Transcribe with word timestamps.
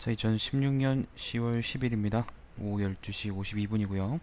자, 0.00 0.10
2016년 0.12 1.06
10월 1.14 1.60
10일입니다. 1.60 2.26
오후 2.58 2.78
12시 2.78 3.36
52분이고요. 3.36 4.18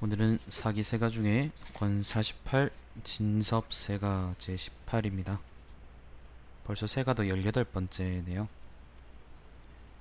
오늘은 0.00 0.40
사기세가 0.48 1.08
중에 1.08 1.52
권 1.74 2.02
48 2.02 2.68
진섭세가 3.04 4.34
제18입니다. 4.38 5.38
벌써 6.64 6.88
세가 6.88 7.14
더 7.14 7.22
18번째네요. 7.22 8.48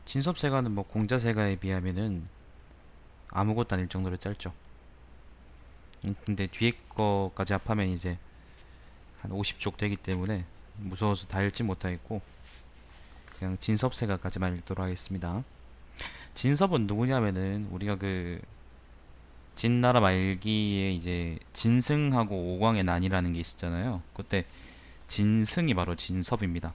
진섭세가는 0.06 0.74
뭐 0.74 0.84
공자세가에 0.88 1.58
비하면은 1.58 2.28
아무것도 3.28 3.76
아닐 3.76 3.88
정도로 3.88 4.18
짧죠. 4.18 4.52
음, 6.06 6.16
근데 6.26 6.48
뒤에 6.48 6.72
거까지 6.90 7.54
합하면 7.54 7.90
이제 7.90 8.18
한 9.22 9.30
50쪽 9.30 9.78
되기 9.78 9.96
때문에 9.96 10.44
무서워서 10.78 11.28
다 11.28 11.44
읽지 11.44 11.62
못하겠고 11.62 12.39
그냥 13.40 13.58
진섭세가까지만 13.58 14.58
읽도록 14.58 14.84
하겠습니다. 14.84 15.44
진섭은 16.36 16.88
누구냐면은 16.88 17.68
우리가 17.72 17.96
그 17.96 18.42
진나라 19.56 20.00
말기에 20.00 20.92
이제 20.92 21.40
진승하고 21.54 22.56
오광의 22.56 22.84
난이라는 22.84 23.34
게 23.34 23.40
있었잖아요. 23.40 24.02
그때 24.14 24.46
진승이 25.08 25.74
바로 25.74 25.96
진섭입니다. 25.96 26.74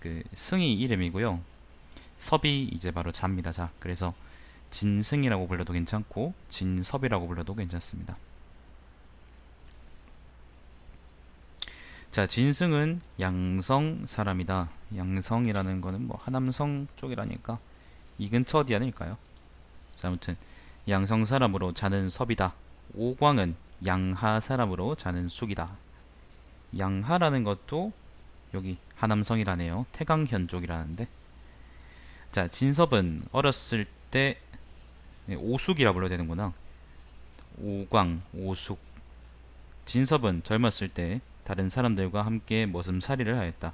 그 0.00 0.22
승이 0.34 0.74
이름이고요. 0.74 1.40
섭이 2.18 2.70
이제 2.72 2.90
바로 2.90 3.12
자입니다. 3.12 3.52
자. 3.52 3.70
그래서 3.78 4.14
진승이라고 4.70 5.46
불러도 5.46 5.72
괜찮고 5.72 6.34
진섭이라고 6.48 7.28
불러도 7.28 7.54
괜찮습니다. 7.54 8.16
자, 12.16 12.26
진승은 12.26 13.02
양성 13.20 14.06
사람이다. 14.06 14.70
양성이라는 14.96 15.82
거는 15.82 16.06
뭐 16.06 16.16
하남성 16.16 16.86
쪽이라니까 16.96 17.58
이 18.16 18.30
근처 18.30 18.56
어디 18.56 18.74
아닐까요? 18.74 19.18
자, 19.94 20.08
아무튼 20.08 20.34
양성 20.88 21.26
사람으로 21.26 21.74
자는 21.74 22.08
섭이다. 22.08 22.54
오광은 22.94 23.54
양하 23.84 24.40
사람으로 24.40 24.94
자는 24.94 25.28
숙이다. 25.28 25.76
양하라는 26.78 27.44
것도 27.44 27.92
여기 28.54 28.78
하남성이라네요. 28.94 29.84
태강현 29.92 30.48
쪽이라는데. 30.48 31.06
자, 32.32 32.48
진섭은 32.48 33.24
어렸을 33.30 33.84
때 34.10 34.40
네, 35.26 35.34
오숙이라 35.34 35.92
불러야 35.92 36.08
되는구나. 36.08 36.54
오광, 37.58 38.22
오숙. 38.32 38.80
진섭은 39.84 40.44
젊었을 40.44 40.88
때 40.88 41.20
다른 41.46 41.70
사람들과 41.70 42.26
함께 42.26 42.66
머슴살이를 42.66 43.38
하였다. 43.38 43.72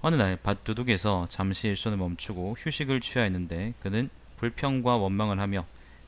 어느 0.00 0.16
날 0.16 0.38
밭두둑에서 0.42 1.26
잠시 1.28 1.68
일손을 1.68 1.98
멈추고 1.98 2.56
휴식을 2.58 3.00
취하였는데 3.00 3.74
그는 3.80 4.08
불평과 4.38 4.96
원망을 4.96 5.38
하며 5.38 5.66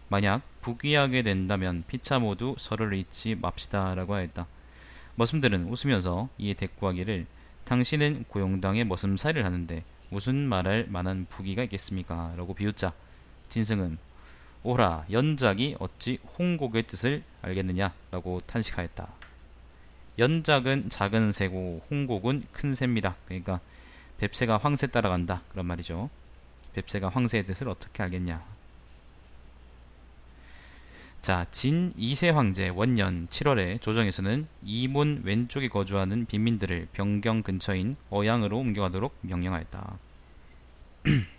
만약 0.08 0.41
부귀하게 0.62 1.22
된다면 1.22 1.84
피차 1.86 2.19
모두 2.19 2.55
서로를 2.58 2.97
잊지 2.97 3.36
맙시다라고 3.36 4.14
하였다. 4.14 4.47
머슴들은 5.17 5.69
웃으면서 5.69 6.30
이에 6.39 6.55
대꾸하기를 6.55 7.27
당신은 7.64 8.25
고용당에 8.28 8.84
머슴살이를 8.84 9.45
하는데 9.45 9.84
무슨 10.08 10.36
말할 10.48 10.86
만한 10.89 11.27
부귀가 11.28 11.64
있겠습니까? 11.64 12.33
라고 12.36 12.55
비웃자 12.55 12.92
진승은 13.50 13.98
오라 14.62 15.05
연작이 15.11 15.77
어찌 15.78 16.19
홍곡의 16.39 16.84
뜻을 16.84 17.23
알겠느냐? 17.42 17.92
라고 18.11 18.41
탄식하였다. 18.47 19.28
연작은 20.19 20.91
작은 20.91 21.33
새고 21.33 21.84
홍곡은 21.91 22.42
큰 22.52 22.74
새입니다. 22.74 23.16
그러니까 23.27 23.61
뱁새가 24.19 24.58
황새 24.58 24.88
따라간다. 24.88 25.42
그런 25.50 25.66
말이죠. 25.66 26.11
뱁새가 26.74 27.08
황새의 27.08 27.47
뜻을 27.47 27.69
어떻게 27.69 28.02
알겠냐. 28.02 28.44
자, 31.20 31.46
진 31.50 31.92
2세 31.92 32.33
황제 32.33 32.68
원년 32.68 33.27
7월에 33.28 33.80
조정에서는 33.80 34.46
이문 34.64 35.23
왼쪽에 35.24 35.68
거주하는 35.68 36.27
빈민들을 36.27 36.89
병경 36.92 37.42
근처인 37.42 37.96
어양으로 38.11 38.58
옮겨가도록 38.58 39.14
명령하였다. 39.23 39.98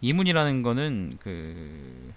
이문이라는 0.00 0.62
거는 0.62 1.18
그 1.20 2.12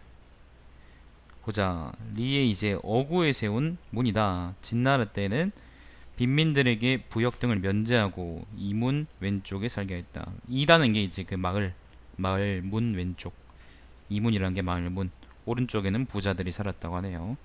보자 1.48 1.94
리에 2.14 2.44
이제 2.44 2.78
어구에 2.84 3.32
세운 3.32 3.78
문이다. 3.92 4.54
진나라 4.60 5.06
때는 5.06 5.54
빈민들에게 6.18 7.04
부역 7.08 7.40
등을 7.40 7.60
면제하고 7.60 8.46
이문 8.58 9.08
왼쪽에 9.22 9.70
살게 9.70 9.96
했다. 9.96 10.30
이라는 10.50 10.92
게 10.92 11.02
이제 11.02 11.24
그 11.24 11.36
마을 11.36 11.74
마을 12.18 12.62
문 12.62 12.96
왼쪽 12.96 13.34
이문이라는 14.10 14.56
게 14.56 14.62
마을 14.62 14.90
문 14.90 15.10
오른쪽에는 15.46 16.08
부자들이 16.08 16.52
살았다고 16.52 16.98
하네요. 16.98 17.38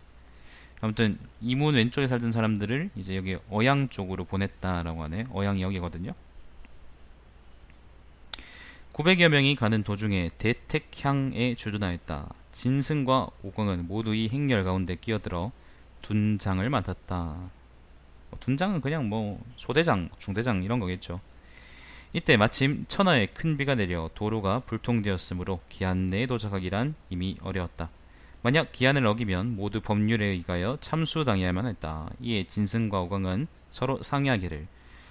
아무튼 0.81 1.17
이문 1.41 1.77
왼쪽에 1.77 2.09
살던 2.09 2.33
사람들을 2.33 2.91
이제 2.97 3.15
여기 3.15 3.37
어양 3.51 3.89
쪽으로 3.89 4.25
보냈다라고 4.25 5.01
하네. 5.05 5.27
어양이 5.33 5.63
여기거든요. 5.63 6.13
900여 8.95 9.29
명이 9.29 9.55
가는 9.55 9.85
도중에 9.85 10.31
대택향에 10.39 11.55
주둔하였다. 11.55 12.42
진승과 12.53 13.29
오광은 13.43 13.89
모두 13.89 14.15
이 14.15 14.29
행렬 14.29 14.63
가운데 14.63 14.95
끼어들어 14.95 15.51
둔장을 16.03 16.69
맡았다. 16.69 17.17
뭐 18.31 18.39
둔장은 18.41 18.81
그냥 18.81 19.09
뭐 19.09 19.43
소대장, 19.57 20.09
중대장 20.19 20.63
이런 20.63 20.79
거겠죠. 20.79 21.21
이때 22.13 22.37
마침 22.37 22.85
천하에 22.89 23.27
큰 23.27 23.57
비가 23.57 23.75
내려 23.75 24.11
도로가 24.15 24.61
불통되었으므로 24.61 25.61
기한 25.71 26.09
내에 26.09 26.27
도착하기란 26.27 26.95
이미 27.09 27.39
어려웠다. 27.41 27.89
만약 28.43 28.73
기한을 28.73 29.07
어기면 29.07 29.57
모두 29.57 29.81
법률에 29.81 30.27
의하여 30.27 30.77
참수당해야만 30.81 31.67
했다. 31.67 32.11
이에 32.21 32.45
진승과 32.45 33.01
오광은 33.01 33.47
서로 33.71 34.03
상의하기를 34.03 34.67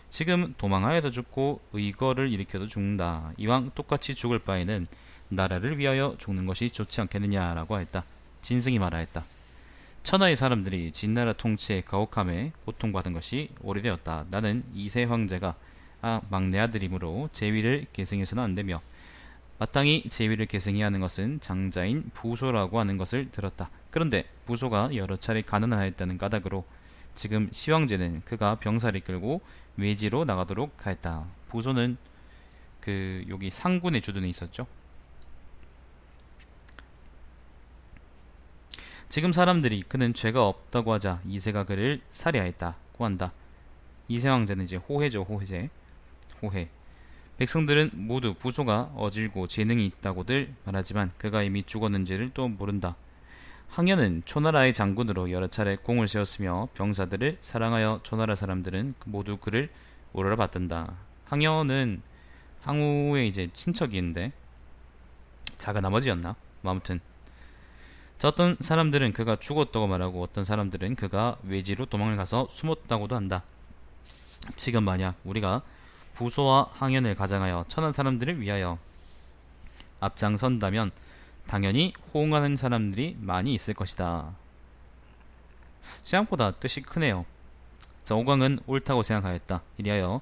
지금 0.09 0.53
도망하여도 0.57 1.09
죽고 1.09 1.62
의거를 1.72 2.31
일으켜도 2.31 2.68
죽는다. 2.68 3.31
이왕 3.38 3.72
똑같이 3.74 4.13
죽을 4.13 4.40
바에는 4.40 4.85
나라를 5.31 5.78
위하여 5.78 6.16
죽는 6.18 6.46
것이 6.46 6.69
좋지 6.69 7.00
않겠느냐라고 7.02 7.75
하였다. 7.75 8.03
진승이 8.42 8.80
말하였다. 8.80 9.24
천하의 10.03 10.36
사람들이 10.36 10.92
진나라 10.92 11.31
통치에 11.34 11.81
가혹함에 11.81 12.52
고통받은 12.66 13.14
것이 13.14 13.50
오래되었다. 13.62 14.25
나는 14.30 14.64
이세 14.74 15.06
황제가 15.06 15.56
아, 16.02 16.22
막내 16.30 16.59
아들이므로 16.59 17.30
제위를 17.31 17.86
계승해서는 17.94 18.44
안 18.44 18.56
되며 18.56 18.81
마땅히 19.59 20.03
제위를 20.09 20.47
계승해야 20.47 20.88
하는 20.88 21.00
것은 21.00 21.40
장자인 21.40 22.09
부소라고 22.13 22.80
하는 22.80 22.98
것을 22.98 23.30
들었다. 23.30 23.69
그런데 23.92 24.25
부소가 24.46 24.90
여러 24.96 25.18
차례 25.18 25.42
가난을 25.42 25.78
하였다는 25.78 26.18
까닭으로 26.18 26.66
지금 27.13 27.48
시황제는 27.52 28.24
그가 28.25 28.56
병사를 28.56 29.00
끌고 29.02 29.42
외지로 29.78 30.25
나가도록 30.25 30.88
하였다. 30.88 31.25
부소는 31.50 31.98
그 32.80 33.24
여기 33.30 33.52
상군의 33.52 34.02
주둔에 34.02 34.28
있었죠. 34.28 34.66
지금 39.11 39.33
사람들이 39.33 39.83
그는 39.89 40.13
죄가 40.13 40.47
없다고 40.47 40.94
하자 40.94 41.19
이세가 41.27 41.66
그를 41.66 41.99
살해하였다고 42.11 43.03
한다. 43.03 43.33
이세 44.07 44.29
황제는 44.29 44.63
이제 44.63 44.77
호해죠, 44.77 45.23
호해제. 45.23 45.69
호해. 46.41 46.69
백성들은 47.35 47.91
모두 47.94 48.33
부소가 48.33 48.94
어질고 48.95 49.47
재능이 49.47 49.85
있다고들 49.85 50.53
말하지만 50.63 51.11
그가 51.17 51.44
이미 51.44 51.63
죽었는지를 51.63 52.31
또 52.33 52.47
모른다. 52.47 52.95
항현은 53.67 54.21
초나라의 54.23 54.71
장군으로 54.71 55.29
여러 55.31 55.47
차례 55.47 55.75
공을 55.75 56.07
세웠으며 56.07 56.69
병사들을 56.73 57.39
사랑하여 57.41 58.00
초나라 58.03 58.33
사람들은 58.33 58.94
모두 59.07 59.35
그를 59.35 59.69
우러러 60.13 60.38
받던다. 60.38 60.95
항현은 61.25 62.01
항우의 62.61 63.27
이제 63.27 63.50
친척인데 63.51 64.31
자가 65.57 65.81
나머지였나? 65.81 66.33
뭐 66.62 66.71
아무튼 66.71 67.01
자, 68.21 68.27
어떤 68.27 68.56
사람들은 68.59 69.13
그가 69.13 69.35
죽었다고 69.35 69.88
말하고 69.88 70.21
어떤 70.21 70.44
사람들은 70.44 70.94
그가 70.94 71.38
외지로 71.41 71.88
도망을 71.88 72.18
가서 72.18 72.47
숨었다고도 72.51 73.15
한다. 73.15 73.41
지금 74.56 74.83
만약 74.83 75.15
우리가 75.23 75.63
부소와 76.13 76.69
항연을 76.73 77.15
가장하여 77.15 77.65
천한 77.68 77.91
사람들을 77.91 78.39
위하여 78.39 78.77
앞장선다면 80.01 80.91
당연히 81.47 81.94
호응하는 82.13 82.57
사람들이 82.57 83.18
많이 83.19 83.56
있을 83.56 83.73
것이다. 83.73 84.35
생각보다 86.03 86.51
뜻이 86.51 86.81
크네요. 86.81 87.25
자, 88.03 88.13
오광은 88.13 88.59
옳다고 88.67 89.01
생각하였다. 89.01 89.63
이리하여 89.79 90.21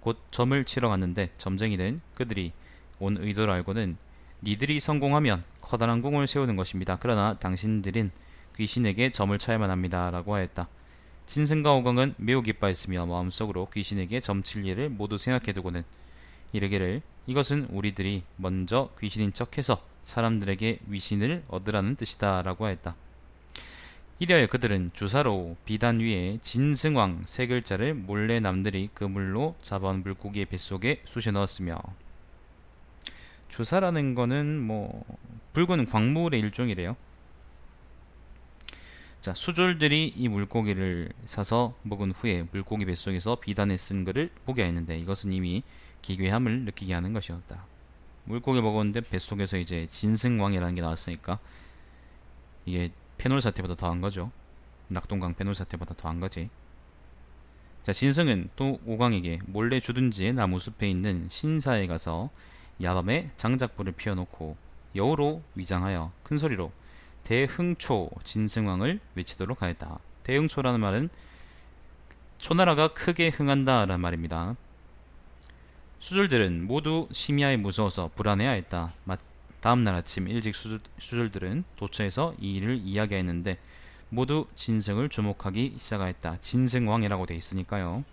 곧 0.00 0.18
점을 0.32 0.64
치러 0.64 0.88
갔는데 0.88 1.30
점쟁이는 1.38 2.00
그들이 2.16 2.50
온 2.98 3.16
의도를 3.16 3.54
알고는 3.54 3.98
니들이 4.42 4.80
성공하면 4.80 5.44
커다란 5.60 6.02
궁을 6.02 6.26
세우는 6.26 6.56
것입니다. 6.56 6.98
그러나 7.00 7.36
당신들은 7.38 8.10
귀신에게 8.56 9.12
점을 9.12 9.36
쳐야만 9.36 9.70
합니다. 9.70 10.10
라고 10.10 10.34
하였다. 10.34 10.68
진승과 11.26 11.72
오광은 11.74 12.14
매우 12.18 12.42
기뻐했으며 12.42 13.06
마음속으로 13.06 13.68
귀신에게 13.72 14.20
점칠 14.20 14.64
일을 14.64 14.88
모두 14.88 15.18
생각해두고는 15.18 15.82
이르기를 16.52 17.02
이것은 17.26 17.66
우리들이 17.70 18.22
먼저 18.36 18.90
귀신인 19.00 19.32
척해서 19.32 19.82
사람들에게 20.02 20.78
위신을 20.86 21.44
얻으라는 21.48 21.96
뜻이다 21.96 22.42
라고 22.42 22.64
하였다. 22.64 22.94
이래여 24.18 24.46
그들은 24.46 24.92
주사로 24.94 25.56
비단 25.66 26.00
위에 26.00 26.38
진승왕 26.40 27.22
세 27.26 27.46
글자를 27.46 27.92
몰래 27.92 28.40
남들이 28.40 28.88
그물로 28.94 29.56
잡아온 29.60 30.02
물고기의 30.02 30.46
뱃속에 30.46 31.02
쑤셔 31.04 31.32
넣었으며 31.32 31.78
주사라는 33.48 34.14
거는 34.14 34.60
뭐 34.60 35.04
붉은 35.52 35.86
광물의 35.86 36.40
일종이래요. 36.40 36.96
자, 39.20 39.34
수졸들이 39.34 40.12
이 40.16 40.28
물고기를 40.28 41.08
사서 41.24 41.74
먹은 41.82 42.12
후에 42.12 42.46
물고기 42.52 42.84
뱃속에서 42.84 43.36
비단에 43.40 43.76
쓴 43.76 44.04
글을 44.04 44.30
보게 44.44 44.64
했는데 44.64 44.96
이것은 44.98 45.32
이미 45.32 45.64
기괴함을 46.02 46.64
느끼게 46.66 46.94
하는 46.94 47.12
것이었다. 47.12 47.64
물고기 48.24 48.60
먹었는데 48.60 49.00
뱃속에서 49.00 49.56
이제 49.56 49.86
진승왕이라는 49.86 50.74
게 50.74 50.80
나왔으니까 50.80 51.38
이게 52.66 52.92
페놀 53.18 53.40
사태보다 53.40 53.74
더한 53.74 54.00
거죠. 54.00 54.30
낙동강 54.88 55.34
페놀 55.34 55.54
사태보다 55.54 55.94
더한 55.94 56.20
거지. 56.20 56.48
자, 57.82 57.92
진승은 57.92 58.50
또 58.56 58.80
오광에게 58.84 59.40
몰래 59.46 59.80
주둔지의 59.80 60.34
나무숲에 60.34 60.88
있는 60.88 61.28
신사에 61.28 61.86
가서 61.86 62.30
야밤에 62.82 63.30
장작불을 63.36 63.92
피워놓고 63.92 64.56
여우로 64.94 65.42
위장하여 65.54 66.12
큰 66.22 66.38
소리로 66.38 66.72
대흥초 67.22 68.10
진승왕을 68.22 69.00
외치도록 69.14 69.62
하였다. 69.62 69.98
대흥초라는 70.22 70.80
말은 70.80 71.08
초나라가 72.38 72.88
크게 72.88 73.28
흥한다 73.28 73.80
라는 73.80 74.00
말입니다. 74.00 74.56
수졸들은 75.98 76.66
모두 76.66 77.08
심야에 77.10 77.56
무서워서 77.56 78.10
불안해하였다. 78.14 78.92
다음날 79.60 79.96
아침 79.96 80.28
일찍 80.28 80.54
수졸, 80.54 81.32
들은 81.32 81.64
도처에서 81.76 82.34
이 82.38 82.56
일을 82.56 82.76
이야기했는데 82.76 83.58
모두 84.10 84.46
진승을 84.54 85.08
주목하기 85.08 85.76
시작하였다. 85.78 86.38
진승왕이라고 86.38 87.26
돼 87.26 87.34
있으니까요. 87.34 88.04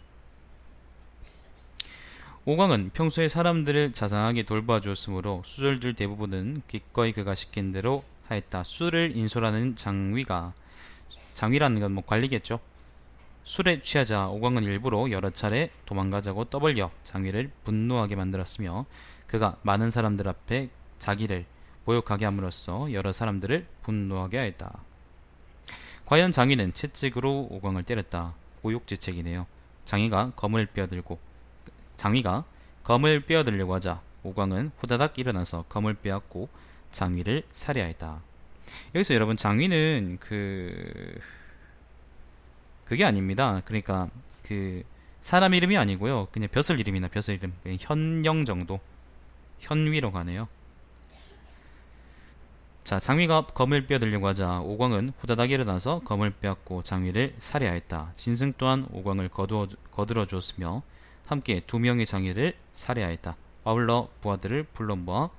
오광은 2.45 2.89
평소에 2.93 3.29
사람들을 3.29 3.93
자상하게 3.93 4.43
돌봐 4.43 4.81
주었으므로 4.81 5.41
수졸들 5.45 5.93
대부분은 5.93 6.63
기꺼이 6.67 7.13
그가 7.13 7.35
시킨 7.35 7.71
대로 7.71 8.03
하였다. 8.27 8.65
술을 8.65 9.15
인솔하는 9.15 9.77
장위가 9.77 10.53
장위라는 11.35 11.79
건 11.79 11.93
뭐 11.93 12.03
관리겠죠. 12.05 12.59
술에 13.45 13.81
취하자 13.81 14.27
오광은 14.27 14.63
일부러 14.63 15.09
여러 15.11 15.29
차례 15.29 15.69
도망가자고 15.85 16.45
떠벌려 16.45 16.91
장위를 17.03 17.49
분노하게 17.63 18.17
만들었으며 18.17 18.85
그가 19.27 19.55
많은 19.61 19.89
사람들 19.89 20.27
앞에 20.27 20.69
자기를 20.97 21.45
모욕하게 21.85 22.25
함으로써 22.25 22.91
여러 22.91 23.13
사람들을 23.13 23.65
분노하게 23.83 24.37
하였다. 24.37 24.79
과연 26.05 26.33
장위는 26.33 26.73
채찍으로 26.73 27.47
오광을 27.51 27.83
때렸다. 27.83 28.33
고육지책이네요. 28.63 29.47
장위가 29.85 30.33
검을 30.35 30.65
빼어들고 30.65 31.32
장위가 32.03 32.43
검을 32.83 33.21
빼어들려고 33.21 33.73
하자 33.75 34.01
오광은 34.23 34.71
후다닥 34.77 35.17
일어나서 35.19 35.63
검을 35.69 35.93
빼앗고 35.93 36.49
장위를 36.91 37.43
살해하였다. 37.53 38.21
여기서 38.93 39.13
여러분 39.13 39.37
장위는 39.37 40.17
그 40.19 41.17
그게 42.83 43.05
아닙니다. 43.05 43.61
그러니까 43.63 44.09
그 44.43 44.83
사람 45.21 45.53
이름이 45.53 45.77
아니고요. 45.77 46.27
그냥 46.33 46.49
벼슬 46.51 46.77
이름이나 46.77 47.07
벼슬 47.07 47.35
이름 47.35 47.53
현영 47.79 48.43
정도 48.43 48.81
현위로 49.59 50.11
가네요. 50.11 50.49
자 52.83 52.99
장위가 52.99 53.45
검을 53.53 53.87
빼앗으려고 53.87 54.27
하자 54.27 54.59
오광은 54.59 55.13
후다닥 55.19 55.51
일어나서 55.51 56.01
검을 56.01 56.31
빼앗고 56.31 56.83
장위를 56.83 57.35
살해하였다. 57.39 58.11
진승 58.15 58.51
또한 58.57 58.85
오광을 58.91 59.29
거두어, 59.29 59.69
거들어 59.91 60.27
주었으며 60.27 60.83
함께 61.25 61.61
두 61.65 61.79
명의 61.79 62.05
장위를 62.05 62.55
살해하였다. 62.73 63.35
아울러 63.63 64.09
부하들을 64.21 64.63
불러 64.73 64.95
모아 64.95 65.29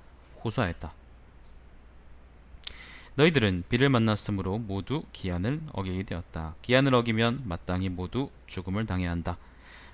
호소하였다. 0.45 0.93
너희들은 3.17 3.65
비를 3.69 3.91
만났으므로 3.91 4.59
모두 4.59 5.05
기한을 5.13 5.61
어기게 5.73 6.03
되었다. 6.03 6.57
기한을 6.63 6.95
어기면 6.95 7.43
마땅히 7.45 7.89
모두 7.89 8.31
죽음을 8.47 8.87
당해야 8.87 9.11
한다. 9.11 9.37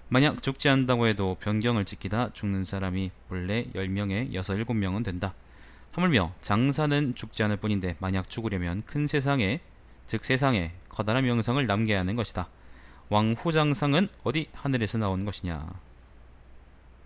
만약 0.09 0.43
죽지 0.43 0.69
않는다고 0.69 1.07
해도 1.07 1.37
변경을 1.41 1.85
지키다 1.85 2.33
죽는 2.33 2.65
사람이 2.65 3.11
본래 3.29 3.67
10명에 3.75 4.33
6, 4.33 4.43
7명은 4.43 5.05
된다. 5.05 5.35
하물며 5.93 6.33
장사는 6.41 7.15
죽지 7.15 7.43
않을 7.43 7.59
뿐인데 7.59 7.97
만약 7.99 8.31
죽으려면 8.31 8.83
큰 8.87 9.07
세상에 9.07 9.61
즉 10.07 10.25
세상에 10.25 10.73
커다란 10.89 11.25
명성을 11.25 11.65
남겨야 11.67 12.01
하는 12.01 12.17
것이다. 12.17 12.49
왕후장상은 13.11 14.09
어디 14.23 14.47
하늘에서 14.53 14.97
나온 14.99 15.25
것이냐? 15.25 15.69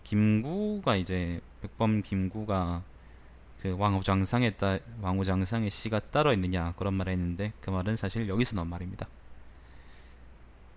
김구가 0.05 0.97
이제 0.97 1.41
백범 1.63 2.03
김구가 2.03 2.83
그 3.63 3.75
왕후장상에 3.79 4.51
따 4.51 4.79
왕후장상의 5.01 5.71
시가 5.71 6.01
따로 6.01 6.35
있느냐 6.35 6.75
그런 6.77 6.93
말을 6.93 7.15
했는데 7.15 7.53
그 7.63 7.71
말은 7.71 7.97
사실 7.97 8.29
여기서 8.29 8.55
나온 8.55 8.69
말입니다. 8.69 9.09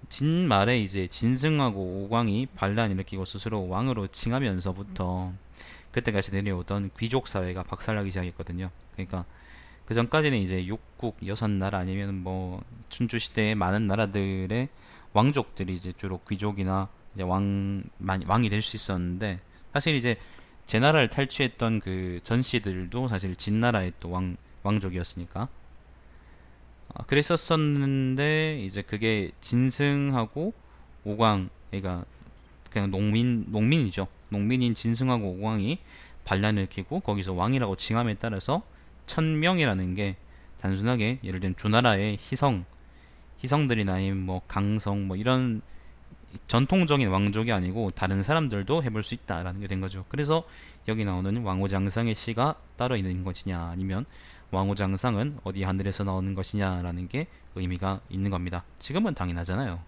진 0.08 0.48
말에 0.48 0.80
이제 0.80 1.08
진승하고 1.08 2.06
오광이 2.06 2.48
반란 2.56 2.92
일으키고 2.92 3.26
스스로 3.26 3.68
왕으로 3.68 4.08
칭하면서부터 4.08 5.34
그때까지 5.92 6.32
내려오던 6.32 6.92
귀족 6.98 7.28
사회가 7.28 7.64
박살나기 7.64 8.12
시작했거든요. 8.12 8.70
그러니까 8.94 9.26
그 9.86 9.94
전까지는 9.94 10.38
이제 10.38 10.66
육국 10.66 11.18
여섯 11.28 11.50
나라 11.50 11.80
아니면 11.80 12.16
뭐 12.16 12.64
춘추 12.88 13.20
시대의 13.20 13.56
많은 13.56 13.88
나라들의 13.88 14.70
왕족들이 15.18 15.74
이제 15.74 15.92
주로 15.92 16.20
귀족이나 16.30 16.90
이제 17.16 17.24
왕 17.24 17.84
왕이 18.00 18.50
될 18.50 18.62
수 18.62 18.76
있었는데 18.76 19.40
사실 19.74 19.96
이제 19.96 20.16
제 20.68 20.80
나라를 20.80 21.08
탈취했던 21.08 21.80
그 21.80 22.20
전씨들도 22.24 23.08
사실 23.08 23.36
진나라의 23.36 23.94
또 24.02 24.12
왕, 24.12 24.36
왕족이었으니까. 24.64 25.48
아, 26.94 27.04
그랬었었는데, 27.04 28.62
이제 28.66 28.82
그게 28.82 29.32
진승하고 29.40 30.54
오광, 31.06 31.50
그러니까 31.72 32.04
그냥 32.70 32.92
농민, 32.92 33.46
농민이죠. 33.48 34.08
농민인 34.28 34.76
진승하고 34.76 35.38
오광이 35.40 35.80
반란을 36.26 36.64
일으키고 36.64 37.00
거기서 37.00 37.32
왕이라고 37.32 37.78
칭함에 37.78 38.16
따라서 38.16 38.62
천명이라는 39.06 39.96
게 39.96 40.18
단순하게 40.60 41.20
예를 41.24 41.40
들면 41.40 41.56
주나라의 41.56 42.18
희성, 42.20 42.66
희성들이나 43.42 43.98
뭐 44.16 44.42
강성 44.48 45.08
뭐 45.08 45.16
이런 45.16 45.62
전통적인 46.48 47.08
왕족이 47.10 47.52
아니고 47.52 47.92
다른 47.92 48.22
사람들도 48.22 48.84
해볼 48.84 49.04
수 49.04 49.14
있다라는 49.14 49.62
게 49.62 49.68
된 49.68 49.82
거죠. 49.82 50.06
그래서 50.10 50.44
여기 50.88 51.04
나오는 51.06 51.44
왕후장상의 51.44 52.16
시가 52.16 52.56
따로 52.76 52.96
있는 52.96 53.24
것이냐 53.24 53.70
아니면 53.72 54.06
왕후장상은 54.52 55.40
어디 55.44 55.64
하늘에서 55.64 56.04
나오는 56.04 56.34
것이냐라는 56.34 57.08
게 57.08 57.28
의미가 57.56 58.02
있는 58.10 58.32
겁니다. 58.32 58.64
지금은 58.80 59.14
당연하잖아요. 59.14 59.80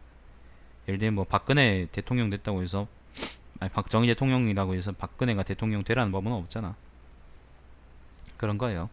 예를 0.88 1.00
들면 1.00 1.16
뭐 1.16 1.24
박근혜 1.24 1.88
대통령 1.92 2.30
됐다고 2.30 2.62
해서 2.62 2.88
아니 3.60 3.72
박정희 3.72 4.08
대통령이라고 4.08 4.74
해서 4.74 4.92
박근혜가 4.92 5.44
대통령 5.44 5.84
되라는 5.84 6.12
법은 6.12 6.32
없잖아. 6.32 6.76
그런 8.38 8.58
거예요. 8.58 8.90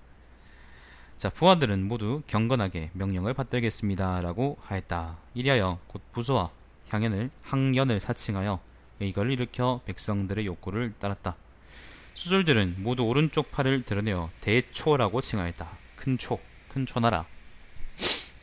자, 1.16 1.30
부하들은 1.30 1.82
모두 1.88 2.22
경건하게 2.26 2.90
명령을 2.92 3.32
받들겠습니다라고 3.32 4.58
하였다. 4.62 5.16
이리하여 5.34 5.78
곧 5.86 6.02
부소와 6.12 6.50
향연을 6.90 7.30
항연을 7.42 8.00
사칭하여 8.00 8.60
이걸 9.00 9.32
일으켜 9.32 9.80
백성들의 9.86 10.44
욕구를 10.44 10.92
따랐다. 10.98 11.36
수졸들은 12.12 12.76
모두 12.78 13.04
오른쪽 13.04 13.50
팔을 13.50 13.82
드러내어 13.84 14.28
대초라고 14.42 15.22
칭하였다. 15.22 15.66
큰 15.96 16.18
초, 16.18 16.38
큰 16.68 16.84
초나라. 16.84 17.24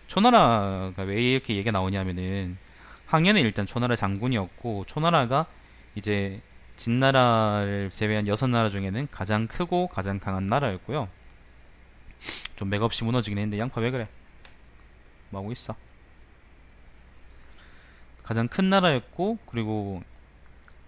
초나라가 0.08 1.04
왜 1.04 1.34
이렇게 1.34 1.54
얘기가 1.54 1.72
나오냐면은 1.72 2.58
항연은 3.06 3.42
일단 3.42 3.68
초나라 3.68 3.96
장군이었고 3.96 4.86
초나라가 4.88 5.46
이제 5.94 6.38
진나라를 6.78 7.92
제외한 7.94 8.28
여섯 8.28 8.48
나라 8.48 8.68
중에는 8.70 9.08
가장 9.12 9.48
크고 9.48 9.88
가장 9.88 10.20
강한 10.20 10.48
나라였고요. 10.48 11.08
좀 12.56 12.70
맥없이 12.70 13.04
무너지긴 13.04 13.38
했는데 13.38 13.60
양파 13.60 13.82
왜 13.82 13.92
그래? 13.92 14.08
뭐하고 15.30 15.52
있어? 15.52 15.76
가장 18.24 18.48
큰 18.48 18.70
나라였고 18.70 19.40
그리고 19.46 20.02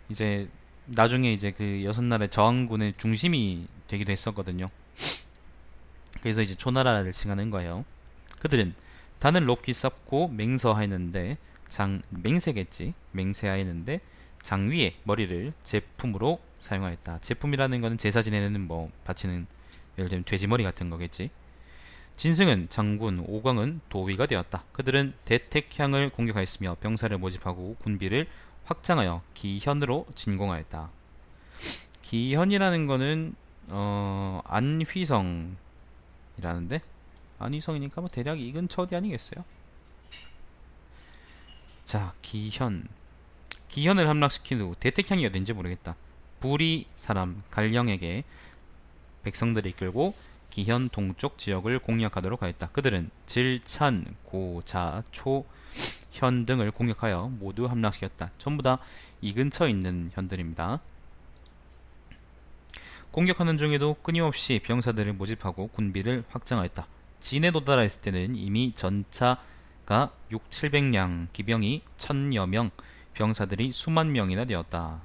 이제 0.10 0.48
나중에 0.86 1.34
이제 1.34 1.52
그 1.52 1.84
여섯 1.84 2.04
나라의 2.04 2.30
저항군의 2.30 2.94
중심이 2.98 3.68
되기도 3.88 4.12
했었거든요. 4.12 4.68
그래서 6.22 6.42
이제 6.42 6.56
초나라를 6.56 7.12
칭하는 7.12 7.50
거예요. 7.50 7.86
그들은 8.40 8.74
단을 9.20 9.46
높이 9.46 9.74
쌓고 9.74 10.30
맹서하였는데 10.30 11.38
장 11.68 12.02
맹세겠지 12.10 12.94
맹세하였는데 13.12 14.00
장위의 14.42 14.96
머리를 15.04 15.54
제품으로 15.64 16.40
사용하였다. 16.60 17.20
제품이라는 17.20 17.82
것은 17.82 17.98
제사 17.98 18.22
지내는 18.22 18.62
뭐 18.62 18.92
바치는 19.04 19.48
예를 19.98 20.10
들면 20.10 20.26
돼지 20.26 20.48
머리 20.48 20.64
같은 20.64 20.90
거겠지. 20.90 21.32
진승은 22.16 22.70
장군, 22.70 23.24
오광은 23.28 23.82
도위가 23.90 24.26
되었다. 24.26 24.64
그들은 24.72 25.14
대택향을 25.26 26.10
공격하였으며 26.10 26.78
병사를 26.80 27.18
모집하고 27.18 27.76
군비를 27.82 28.28
확장하여 28.64 29.22
기현으로 29.34 30.06
진공하였다. 30.16 30.90
기현이라는 32.02 32.88
거는 32.88 33.36
어, 33.68 34.42
안휘성이라는데 34.46 35.56
안휘성이니까 37.40 38.02
뭐 38.02 38.10
대략 38.10 38.40
이 38.40 38.52
근처 38.52 38.84
어디 38.84 38.96
아니겠어요? 38.96 39.44
자, 41.84 42.14
기현. 42.22 42.88
기현을 43.68 44.08
함락시킨 44.08 44.62
후 44.62 44.76
대택향이 44.80 45.26
어딘지 45.26 45.52
모르겠다. 45.54 45.96
부리 46.40 46.88
사람 46.96 47.44
갈령에게 47.50 48.24
백성들을 49.24 49.70
이끌고 49.72 50.16
기현 50.56 50.88
동쪽 50.88 51.38
지역을 51.38 51.80
공략하도록 51.80 52.42
하였다. 52.42 52.70
그들은 52.70 53.10
질, 53.26 53.60
찬, 53.66 54.06
고, 54.24 54.62
자, 54.64 55.04
초, 55.12 55.44
현 56.12 56.46
등을 56.46 56.72
공격하여 56.72 57.30
모두 57.40 57.66
함락시켰다. 57.66 58.32
전부 58.38 58.64
다 58.64 58.80
이 59.26 59.34
근처에 59.34 59.72
있는 59.72 60.12
현들입니다. 60.14 60.80
공격하는 63.10 63.58
중에도 63.58 63.96
끊임없이 63.96 64.62
병사들을 64.64 65.14
모집하고 65.14 65.70
군비를 65.70 66.26
확장하였다. 66.30 66.86
진에 67.20 67.50
도달했을 67.50 68.02
때는 68.02 68.36
이미 68.36 68.72
전차가 68.76 70.12
6, 70.30 70.48
700량, 70.52 71.28
기병이 71.34 71.82
천여 71.98 72.46
명, 72.46 72.70
병사들이 73.16 73.72
수만 73.72 74.12
명이나 74.12 74.46
되었다. 74.46 75.02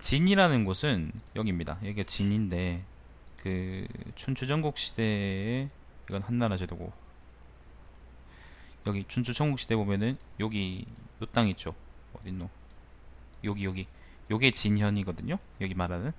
진이라는 0.00 0.64
곳은 0.64 1.12
여기입니다. 1.36 1.78
여기가 1.84 2.02
진인데 2.02 2.82
그 3.42 3.86
춘추 4.14 4.46
전국 4.46 4.78
시대에 4.78 5.68
이건 6.08 6.22
한나라 6.22 6.56
제도고. 6.56 6.92
여기 8.86 9.04
춘추 9.08 9.32
전국 9.32 9.58
시대 9.58 9.76
보면은 9.76 10.18
여기 10.40 10.86
요 11.22 11.26
땅 11.26 11.48
있죠? 11.48 11.74
어딨노? 12.14 12.48
여기 13.44 13.64
여기. 13.64 13.86
요게 14.30 14.50
진현이거든요? 14.52 15.38
여기 15.60 15.74
말하는. 15.74 16.12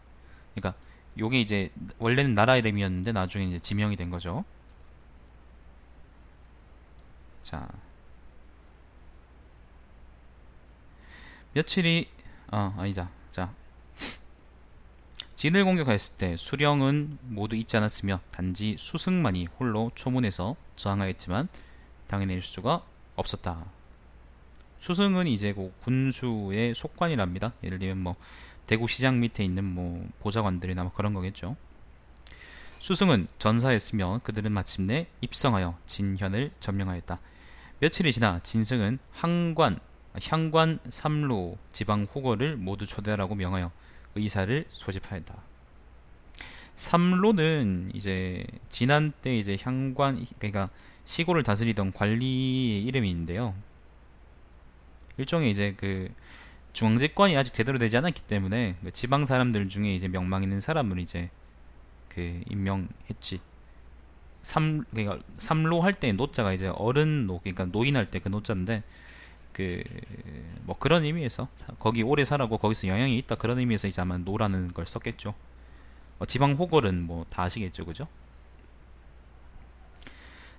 그러니까 0.54 0.80
요게 1.18 1.42
이제 1.42 1.72
원래는 2.00 2.34
나라 2.34 2.56
이름이었는데 2.58 3.12
나중에 3.14 3.46
이제 3.46 3.60
지명이 3.60 3.96
된 3.96 4.10
거죠. 4.10 4.44
자. 7.42 7.68
며칠이 11.54 12.08
아 12.52 12.74
아니자 12.78 13.04
자 13.04 13.10
진을 15.36 15.66
공격하였을 15.66 16.18
때 16.18 16.38
수령은 16.38 17.18
모두 17.24 17.56
있지 17.56 17.76
않았으며 17.76 18.22
단지 18.32 18.76
수승만이 18.80 19.48
홀로 19.60 19.92
초문에서 19.94 20.56
저항하였지만 20.78 21.50
당해낼 22.08 22.42
수가 22.42 22.84
없었다. 23.16 23.66
수승은 24.80 25.28
이제 25.28 25.52
그 25.54 25.74
군수의 25.84 26.74
속관이랍니다. 26.74 27.54
예를 27.64 27.80
들면 27.80 27.98
뭐 27.98 28.16
대구시장 28.66 29.20
밑에 29.20 29.44
있는 29.44 29.64
뭐 29.64 30.08
보좌관들이나 30.20 30.84
뭐 30.84 30.94
그런 30.94 31.14
거겠죠. 31.14 31.56
수승은 32.80 33.28
전사했으며 33.40 34.22
그들은 34.24 34.52
마침내 34.52 35.08
입성하여 35.22 35.78
진현을 35.86 36.52
점령하였다. 36.60 37.20
며칠이 37.80 38.14
지나 38.14 38.40
진승은 38.42 39.00
항관, 39.12 39.80
향관 40.24 40.80
삼로 40.90 41.58
지방 41.74 42.04
후거를 42.04 42.56
모두 42.56 42.86
초대하라고 42.86 43.36
명하여 43.36 43.72
의사를 44.16 44.66
소집하였다. 44.72 45.36
삼로는 46.76 47.92
이제 47.94 48.46
지난 48.70 49.12
때 49.22 49.38
이제 49.38 49.58
향관 49.62 50.26
그러니까 50.40 50.70
시골을 51.06 51.44
다스리던 51.44 51.94
관리의 51.94 52.84
이름인데요. 52.84 53.54
일종의 55.18 55.52
이제 55.52 55.74
그 55.78 56.10
중앙집권이 56.74 57.38
아직 57.38 57.54
제대로 57.54 57.78
되지 57.78 57.96
않았기 57.96 58.22
때문에 58.24 58.76
그 58.84 58.92
지방 58.92 59.26
사람들 59.26 59.70
중에 59.70 59.96
이제 59.96 60.08
명망 60.10 60.44
있는 60.44 60.60
사람을 60.60 61.00
이제 61.00 61.30
그 62.10 62.42
임명했지. 62.50 63.40
삼 64.44 64.84
그러니까 64.92 65.20
삼로 65.38 65.82
할 65.82 65.94
때 65.94 66.12
노자가 66.12 66.54
이제 66.54 66.68
어른 66.68 67.26
노 67.26 67.40
그러니까 67.40 67.66
노인 67.66 67.96
할 67.96 68.06
때 68.08 68.20
그 68.20 68.30
노자인데 68.30 68.84
그 69.56 69.84
뭐 70.66 70.76
그런 70.78 71.04
의미에서 71.04 71.48
거기 71.80 72.02
오래 72.02 72.26
살았고 72.26 72.58
거기서 72.58 72.88
영향이 72.88 73.18
있다 73.20 73.36
그런 73.36 73.60
의미에서 73.60 73.88
이제 73.88 74.02
아마 74.02 74.18
노라는 74.18 74.74
걸 74.74 74.86
썼겠죠. 74.86 75.34
어, 76.20 76.26
지방 76.26 76.54
호걸은 76.54 77.04
뭐 77.04 77.26
다 77.30 77.44
아시겠죠, 77.44 77.86
그죠? 77.86 78.08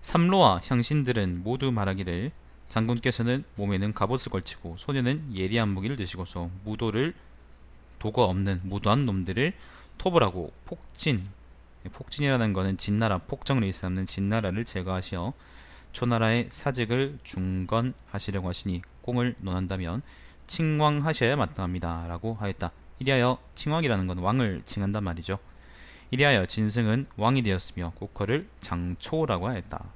삼로와 0.00 0.60
향신들은 0.64 1.42
모두 1.42 1.72
말하기를 1.72 2.30
장군께서는 2.68 3.44
몸에는 3.56 3.92
갑옷을 3.92 4.30
걸치고 4.30 4.76
손에는 4.76 5.34
예리한 5.34 5.68
무기를 5.68 5.96
드시고서 5.96 6.50
무도를 6.64 7.14
도가 7.98 8.24
없는 8.24 8.60
무도한 8.64 9.06
놈들을 9.06 9.52
토벌하고 9.98 10.52
폭진 10.66 11.28
폭진이라는 11.92 12.52
것은 12.52 12.76
진나라 12.76 13.18
폭정을 13.18 13.64
일삼는 13.64 14.06
진나라를 14.06 14.64
제거하시어 14.64 15.32
초나라의 15.96 16.48
사직을 16.50 17.18
중건하시려고 17.22 18.50
하시니 18.50 18.82
꽁을 19.00 19.34
논한다면 19.38 20.02
칭왕하셔야 20.46 21.36
마땅합니다. 21.36 22.04
라고 22.06 22.34
하였다. 22.34 22.70
이리하여 22.98 23.38
칭왕이라는 23.54 24.06
건 24.06 24.18
왕을 24.18 24.60
칭한단 24.66 25.02
말이죠. 25.02 25.38
이리하여 26.10 26.44
진승은 26.44 27.06
왕이 27.16 27.42
되었으며 27.42 27.92
국허를 27.94 28.46
장초라고 28.60 29.48
하였다. 29.48 29.86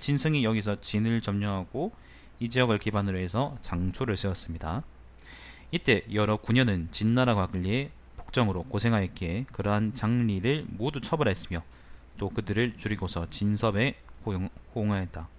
진승이 0.00 0.44
여기서 0.44 0.80
진을 0.80 1.20
점령하고 1.20 1.92
이 2.40 2.48
지역을 2.48 2.78
기반으로 2.78 3.18
해서 3.18 3.58
장초를 3.60 4.16
세웠습니다. 4.16 4.82
이때 5.70 6.04
여러 6.14 6.38
군녀는 6.38 6.88
진나라와 6.90 7.48
근리에 7.48 7.90
폭정으로 8.16 8.62
고생하였기에 8.62 9.44
그러한 9.52 9.92
장리를 9.92 10.64
모두 10.70 11.02
처벌했으며 11.02 11.62
또 12.16 12.30
그들을 12.30 12.78
줄이고서 12.78 13.28
진섭에 13.28 13.96
호응하였다. 14.74 15.33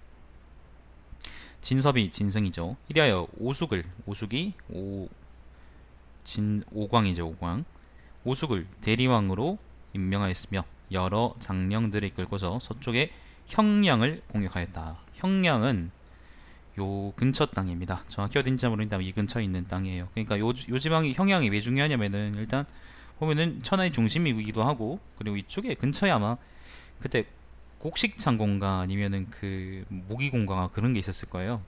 진섭이 1.66 2.12
진승이죠. 2.12 2.76
이리하여 2.90 3.26
오숙을 3.38 3.82
오숙이 4.06 4.52
오 4.70 5.08
진 6.22 6.62
오광이죠 6.70 7.26
오광 7.26 7.64
오숙을 8.22 8.68
대리왕으로 8.82 9.58
임명하였으며 9.94 10.62
여러 10.92 11.34
장령들을 11.40 12.06
이끌고서 12.08 12.60
서쪽에 12.60 13.10
형량을 13.46 14.22
공격하였다. 14.28 14.96
형량은 15.14 15.90
요 16.78 17.10
근처 17.16 17.46
땅입니다. 17.46 18.04
정확히 18.06 18.38
어딘지 18.38 18.68
모르겠는데 18.68 19.04
이 19.04 19.10
근처에 19.10 19.42
있는 19.42 19.66
땅이에요. 19.66 20.08
그러니까 20.14 20.38
요, 20.38 20.50
요 20.50 20.78
지방이 20.78 21.14
형량이 21.14 21.48
왜 21.50 21.60
중요하냐면은 21.60 22.36
일단 22.38 22.64
보면은 23.18 23.60
천하의 23.60 23.90
중심이기도 23.90 24.62
하고 24.62 25.00
그리고 25.18 25.36
이쪽에 25.36 25.74
근처에 25.74 26.10
아마 26.10 26.36
그때 27.00 27.26
곡식 27.78 28.18
창공가 28.18 28.80
아니면은 28.80 29.26
그 29.30 29.84
모기공가가 29.88 30.68
그런 30.68 30.92
게 30.92 30.98
있었을 30.98 31.28
거예요. 31.28 31.62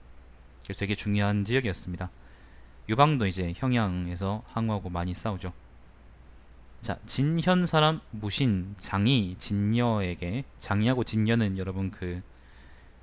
그래서 0.63 0.79
되게 0.79 0.95
중요한 0.95 1.45
지역이었습니다. 1.45 2.09
유방도 2.89 3.27
이제 3.27 3.53
형양에서 3.55 4.43
항우하고 4.47 4.89
많이 4.89 5.13
싸우죠. 5.13 5.53
자, 6.81 6.95
진현 7.05 7.65
사람 7.65 7.99
무신 8.11 8.73
장이 8.77 9.35
진여에게 9.37 10.45
장이하고 10.57 11.03
진여는 11.03 11.57
여러분 11.57 11.91
그 11.91 12.21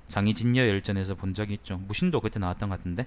장이 0.07 0.33
진여 0.33 0.67
열전에서 0.67 1.15
본 1.15 1.33
적이 1.33 1.55
있죠. 1.55 1.77
무신도 1.77 2.21
그때 2.21 2.39
나왔던 2.39 2.69
것 2.69 2.77
같은데. 2.77 3.05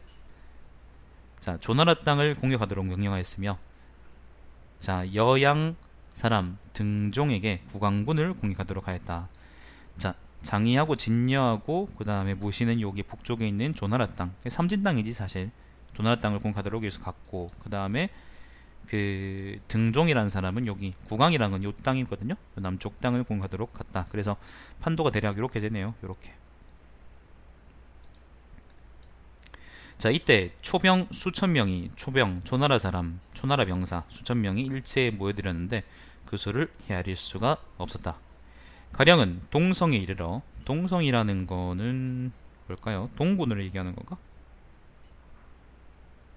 자, 1.38 1.58
조나라 1.58 1.94
땅을 1.94 2.34
공격하도록 2.34 2.84
명령하였으며 2.86 3.58
자, 4.78 5.14
여양 5.14 5.76
사람 6.10 6.58
등종에게 6.72 7.62
국왕군을 7.72 8.34
공격하도록 8.34 8.86
하였다. 8.86 9.28
자, 9.96 10.14
장이하고 10.42 10.96
진여하고 10.96 11.88
그 11.96 12.04
다음에 12.04 12.34
무시는 12.34 12.80
여기 12.80 13.02
북쪽에 13.02 13.46
있는 13.46 13.74
조나라 13.74 14.06
땅. 14.06 14.34
삼진 14.48 14.82
땅이지 14.82 15.12
사실. 15.12 15.50
조나라 15.92 16.16
땅을 16.16 16.38
공하도록 16.38 16.84
해서 16.84 17.00
갔고 17.00 17.48
그 17.58 17.68
다음에 17.68 18.08
그 18.88 19.58
등종이라는 19.68 20.30
사람은 20.30 20.66
여기 20.66 20.94
구강이라는 21.06 21.50
건 21.52 21.62
요 21.64 21.72
땅이거든요. 21.72 22.32
요 22.34 22.36
남쪽 22.56 23.00
땅을 23.00 23.24
공하도록 23.24 23.72
갔다. 23.72 24.06
그래서 24.10 24.36
판도가 24.80 25.10
대략 25.10 25.36
이렇게 25.36 25.60
되네요 25.60 25.94
이렇게. 26.02 26.32
자 29.98 30.08
이때 30.08 30.50
초병 30.62 31.08
수천 31.12 31.52
명이 31.52 31.90
초병 31.94 32.40
조나라 32.44 32.78
사람 32.78 33.20
조나라 33.34 33.66
병사 33.66 34.04
수천 34.08 34.40
명이 34.40 34.62
일체에 34.62 35.10
모여들었는데 35.10 35.84
그 36.24 36.38
수를 36.38 36.72
헤아릴 36.88 37.16
수가 37.16 37.58
없었다 37.76 38.18
가령은 38.92 39.40
동성에 39.50 39.96
이르러. 39.96 40.42
동성이라는 40.64 41.46
거는 41.46 42.32
뭘까요? 42.66 43.10
동군을 43.16 43.64
얘기하는 43.64 43.94
건가? 43.94 44.16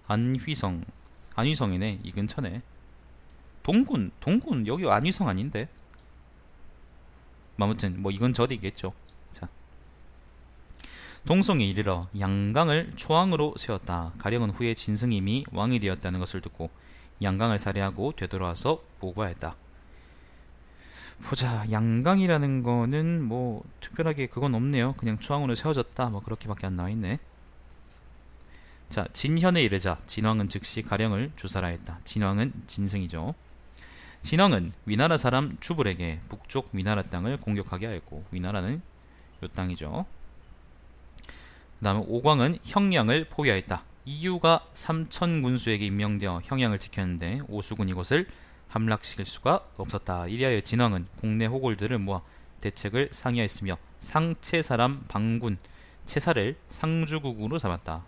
안휘성. 0.07 0.83
안휘성이네 1.35 1.99
이 2.03 2.11
근처네. 2.11 2.61
동군 3.63 4.11
동군. 4.19 4.67
여기 4.67 4.87
안휘성 4.87 5.27
아닌데? 5.27 5.67
아무튼 7.57 8.01
뭐 8.01 8.11
이건 8.11 8.33
저디겠죠. 8.33 8.93
자. 9.31 9.47
동성에 11.25 11.65
이르러 11.65 12.07
양강을 12.19 12.93
초왕으로 12.95 13.55
세웠다. 13.57 14.13
가령은 14.17 14.49
후에 14.49 14.73
진승임이 14.73 15.45
왕이 15.51 15.79
되었다는 15.79 16.19
것을 16.19 16.41
듣고 16.41 16.69
양강을 17.21 17.59
살해하고 17.59 18.13
되돌아와서 18.17 18.83
보고하였다 18.99 19.55
보자 21.21 21.65
양강이라는 21.71 22.63
거는 22.63 23.23
뭐 23.23 23.63
특별하게 23.79 24.27
그건 24.27 24.55
없네요. 24.55 24.93
그냥 24.93 25.17
초왕으로 25.19 25.55
세워졌다. 25.55 26.09
뭐 26.09 26.21
그렇게밖에 26.21 26.67
안 26.67 26.75
나와있네. 26.75 27.19
자 28.89 29.05
진현에 29.13 29.61
이르자. 29.63 29.97
진왕은 30.07 30.49
즉시 30.49 30.81
가령을 30.81 31.31
주사라 31.35 31.67
했다. 31.69 31.99
진왕은 32.03 32.53
진승이죠. 32.67 33.33
진왕은 34.23 34.71
위나라 34.85 35.17
사람 35.17 35.57
주불에게 35.59 36.21
북쪽 36.29 36.69
위나라 36.73 37.01
땅을 37.03 37.37
공격하게 37.37 37.87
하였고 37.87 38.23
위나라는 38.31 38.81
요 39.43 39.47
땅이죠. 39.49 40.05
그 41.79 41.83
다음에 41.83 42.03
오광은 42.07 42.59
형량을 42.63 43.25
포위하였다. 43.25 43.83
이유가 44.05 44.65
삼천 44.73 45.41
군수에게 45.41 45.85
임명되어 45.85 46.41
형량을 46.45 46.79
지켰는데 46.79 47.41
오수군 47.49 47.89
이곳을 47.89 48.27
함락시킬 48.73 49.25
수가 49.25 49.63
없었다. 49.77 50.27
이리하여 50.27 50.61
진왕은 50.61 51.05
국내 51.17 51.45
호골들을 51.45 51.99
모아 51.99 52.21
대책을 52.59 53.09
상의하였으며 53.11 53.77
상체사람 53.99 55.03
방군 55.07 55.57
채사를 56.05 56.55
상주국으로 56.69 57.59
잡았다. 57.59 58.03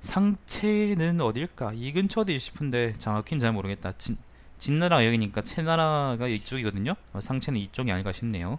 상체는 0.00 1.20
어딜까? 1.20 1.72
이 1.74 1.92
근처도 1.92 2.36
싶은데 2.36 2.94
정확히는 2.94 3.40
잘 3.40 3.52
모르겠다. 3.52 3.92
진, 3.98 4.16
진나라 4.56 5.04
여기니까 5.04 5.42
채나라가 5.42 6.28
이쪽이거든요. 6.28 6.94
어, 7.12 7.20
상체는 7.20 7.60
이쪽이 7.60 7.92
아닐까 7.92 8.10
싶네요. 8.10 8.58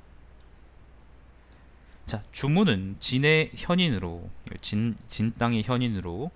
자, 2.05 2.21
주문은 2.31 2.97
진의 2.99 3.51
현인으로 3.55 4.29
진, 4.61 4.95
진 5.07 5.33
땅의 5.33 5.63
현인으로 5.63 6.29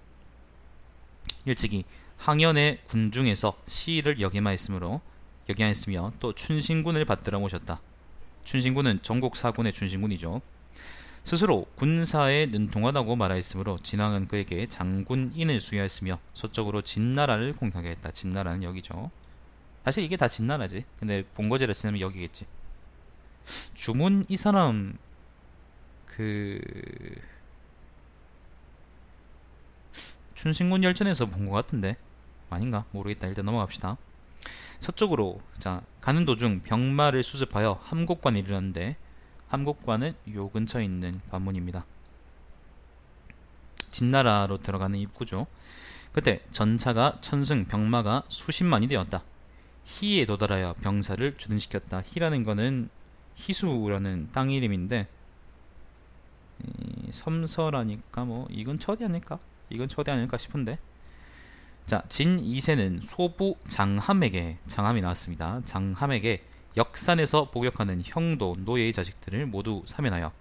일찍이 1.45 1.85
항연의 2.17 2.79
군중에서 2.87 3.55
시위를 3.67 4.21
역임하였으므로 4.21 5.01
역임하였으며 5.49 6.13
또 6.19 6.33
춘신군을 6.33 7.05
받들어 7.05 7.39
모셨다. 7.39 7.79
춘신군은 8.43 8.99
전국 9.01 9.35
사군의 9.35 9.73
춘신군이죠. 9.73 10.41
스스로 11.23 11.65
군사에 11.75 12.45
능통하다고 12.45 13.15
말하였으므로 13.17 13.77
진왕은 13.83 14.27
그에게 14.27 14.65
장군인을 14.67 15.59
수여했으며 15.59 16.19
서쪽으로 16.33 16.81
진나라를 16.81 17.53
공격하게 17.53 17.89
했다. 17.91 18.11
진나라는 18.11 18.63
여기죠. 18.63 19.11
사실 19.83 20.03
이게 20.03 20.15
다 20.15 20.27
진나라지. 20.27 20.85
근데 20.99 21.23
본거지를 21.35 21.73
치면 21.73 21.99
여기겠지. 21.99 22.45
주문 23.75 24.25
이 24.27 24.37
사람 24.37 24.97
그 26.05 26.59
춘신군 30.33 30.83
열전에서 30.83 31.25
본 31.25 31.47
것 31.49 31.51
같은데 31.55 31.97
아닌가? 32.49 32.85
모르겠다. 32.91 33.27
일단 33.27 33.45
넘어갑시다. 33.45 33.97
서쪽으로. 34.79 35.41
자 35.57 35.81
가는 36.01 36.25
도중 36.25 36.61
병마를 36.61 37.23
수습하여 37.23 37.79
함곡관에 37.83 38.39
이르렀는데 38.39 38.95
함곡관은 39.47 40.13
요 40.33 40.49
근처에 40.49 40.83
있는 40.83 41.19
관문입니다. 41.29 41.85
진나라로 43.75 44.57
들어가는 44.57 44.97
입구죠. 44.99 45.47
그때 46.11 46.41
전차가 46.51 47.17
천승 47.19 47.65
병마가 47.65 48.23
수십만이 48.27 48.87
되었다. 48.87 49.23
희에 49.85 50.25
도달하여 50.25 50.73
병사를 50.81 51.37
주둔시켰다. 51.37 52.03
희라는 52.05 52.43
거는 52.43 52.89
희수라는 53.35 54.29
땅 54.33 54.51
이름인데 54.51 55.07
섬서라니까 57.11 58.25
뭐 58.25 58.47
이건 58.49 58.79
처디 58.79 59.05
아닐까? 59.05 59.39
이건 59.69 59.87
처디 59.87 60.11
아닐까 60.11 60.37
싶은데 60.37 60.79
자, 61.87 62.01
진 62.09 62.43
2세는 62.43 63.01
소부 63.01 63.55
장함에게 63.65 64.57
장함이 64.67 64.99
나왔습니다. 64.99 65.61
장함에게 65.63 66.43
역산에서 66.75 67.49
복역하는 67.49 68.01
형도 68.03 68.57
노예의 68.59 68.91
자식들을 68.91 69.45
모두 69.45 69.83
사면하여 69.85 70.33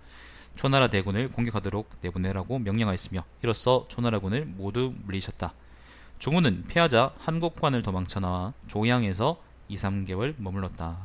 초나라 0.57 0.91
대군을 0.91 1.29
공격하도록 1.29 1.89
내보내라고 2.01 2.59
명령하였으며 2.59 3.25
이로써 3.45 3.85
초나라군을 3.89 4.45
모두 4.45 4.93
물리셨다. 5.05 5.55
종우는 6.19 6.65
패하자 6.65 7.15
한국관을 7.17 7.83
도망쳐 7.83 8.19
나와 8.19 8.53
조양에서 8.67 9.41
2, 9.69 9.77
3개월 9.77 10.35
머물렀다. 10.39 10.99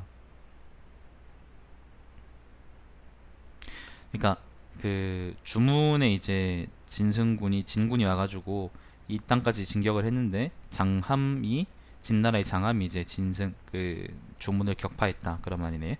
그러니까 4.11 4.41
그 4.81 5.35
주문에 5.43 6.11
이제 6.11 6.65
진승군이 6.87 7.61
진군이 7.61 8.05
와가지고 8.05 8.71
이 9.11 9.19
땅까지 9.19 9.65
진격을 9.65 10.05
했는데 10.05 10.51
장함이 10.69 11.67
진나라의 11.99 12.45
장함이 12.45 12.85
이제 12.85 13.03
진승 13.03 13.53
그 13.69 14.07
주문을 14.39 14.75
격파했다 14.75 15.39
그런 15.41 15.61
말이네. 15.61 15.97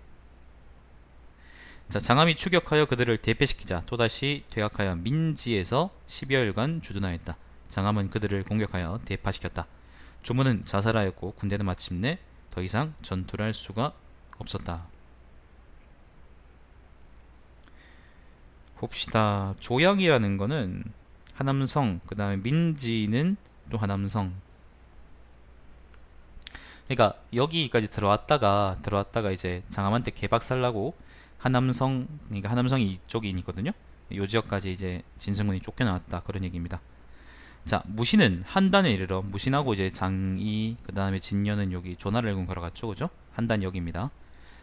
자 1.90 2.00
장함이 2.00 2.36
추격하여 2.36 2.86
그들을 2.86 3.18
대패시키자 3.18 3.82
또다시 3.84 4.44
퇴각하여 4.48 4.96
민지에서 4.96 5.90
12여일간 6.06 6.82
주둔하였다. 6.82 7.36
장함은 7.68 8.08
그들을 8.08 8.44
공격하여 8.44 9.00
대파시켰다. 9.04 9.66
주문은 10.22 10.64
자살하였고 10.64 11.32
군대는 11.32 11.66
마침내 11.66 12.18
더 12.48 12.62
이상 12.62 12.94
전투를 13.02 13.44
할 13.44 13.52
수가 13.52 13.92
없었다. 14.38 14.86
봅시다. 18.76 19.54
조양이라는 19.60 20.38
거는 20.38 20.84
하남성, 21.34 22.00
그 22.06 22.14
다음에 22.14 22.36
민지는 22.36 23.36
또 23.70 23.78
하남성. 23.78 24.32
그러니까 26.86 27.18
여기까지 27.34 27.88
들어왔다가 27.88 28.76
들어왔다가 28.82 29.30
이제 29.30 29.62
장암한테 29.70 30.10
개박살나고 30.10 30.94
하남성, 31.38 32.06
그러니까 32.26 32.50
하남성이 32.50 32.92
이쪽이 32.92 33.30
있거든요. 33.30 33.72
요 34.14 34.26
지역까지 34.26 34.70
이제 34.70 35.02
진승군이 35.16 35.60
쫓겨나왔다 35.60 36.20
그런 36.20 36.44
얘기입니다. 36.44 36.80
자 37.64 37.82
무신은 37.86 38.42
한단에 38.44 38.90
이르러 38.90 39.22
무신하고 39.22 39.74
이제 39.74 39.88
장이 39.88 40.76
그 40.82 40.92
다음에 40.92 41.20
진녀는 41.20 41.72
여기 41.72 41.96
조나를군 41.96 42.46
걸어갔죠, 42.46 42.88
그죠? 42.88 43.08
한단 43.32 43.62
여기입니다. 43.62 44.10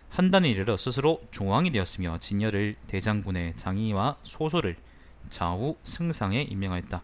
한단에 0.10 0.49
이르러 0.49 0.75
스스로 0.77 1.21
조왕이 1.32 1.71
되었으며 1.71 2.17
진녀를 2.17 2.75
대장군의 2.88 3.55
장이와 3.55 4.17
소소를 4.23 4.75
좌우 5.30 5.76
승상에 5.84 6.42
임명하였다. 6.42 7.02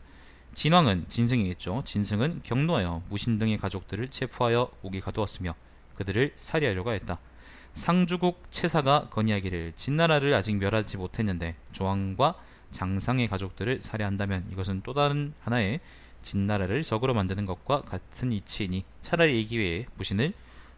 진왕은 0.54 1.06
진승이겠죠. 1.10 1.84
진승은 1.86 2.42
경노하여 2.44 3.04
무신 3.10 3.38
등의 3.40 3.58
가족들을 3.58 4.10
체포하여 4.10 4.72
옥에 4.82 5.00
가두었으며 5.00 5.54
그들을 5.96 6.34
살해하려고 6.36 6.92
했다. 6.94 7.20
상주국 7.74 8.52
채사가 8.52 9.10
건의하기를 9.10 9.74
진나라를 9.76 10.34
아직 10.34 10.56
멸하지 10.56 10.98
못했는데 10.98 11.56
조왕과 11.74 12.36
장상의 12.72 13.28
가족들을 13.28 13.82
살해한다면 13.82 14.48
이것은 14.52 14.82
또 14.84 14.94
다른 14.94 15.34
하나의 15.42 15.82
진나라를 16.24 16.84
적으로 16.84 17.14
만드는 17.14 17.46
것과 17.46 17.82
같은 17.82 18.32
이치이니 18.32 18.84
차라리 19.02 19.42
이 19.42 19.46
기회에 19.46 19.86
무신을 19.96 20.34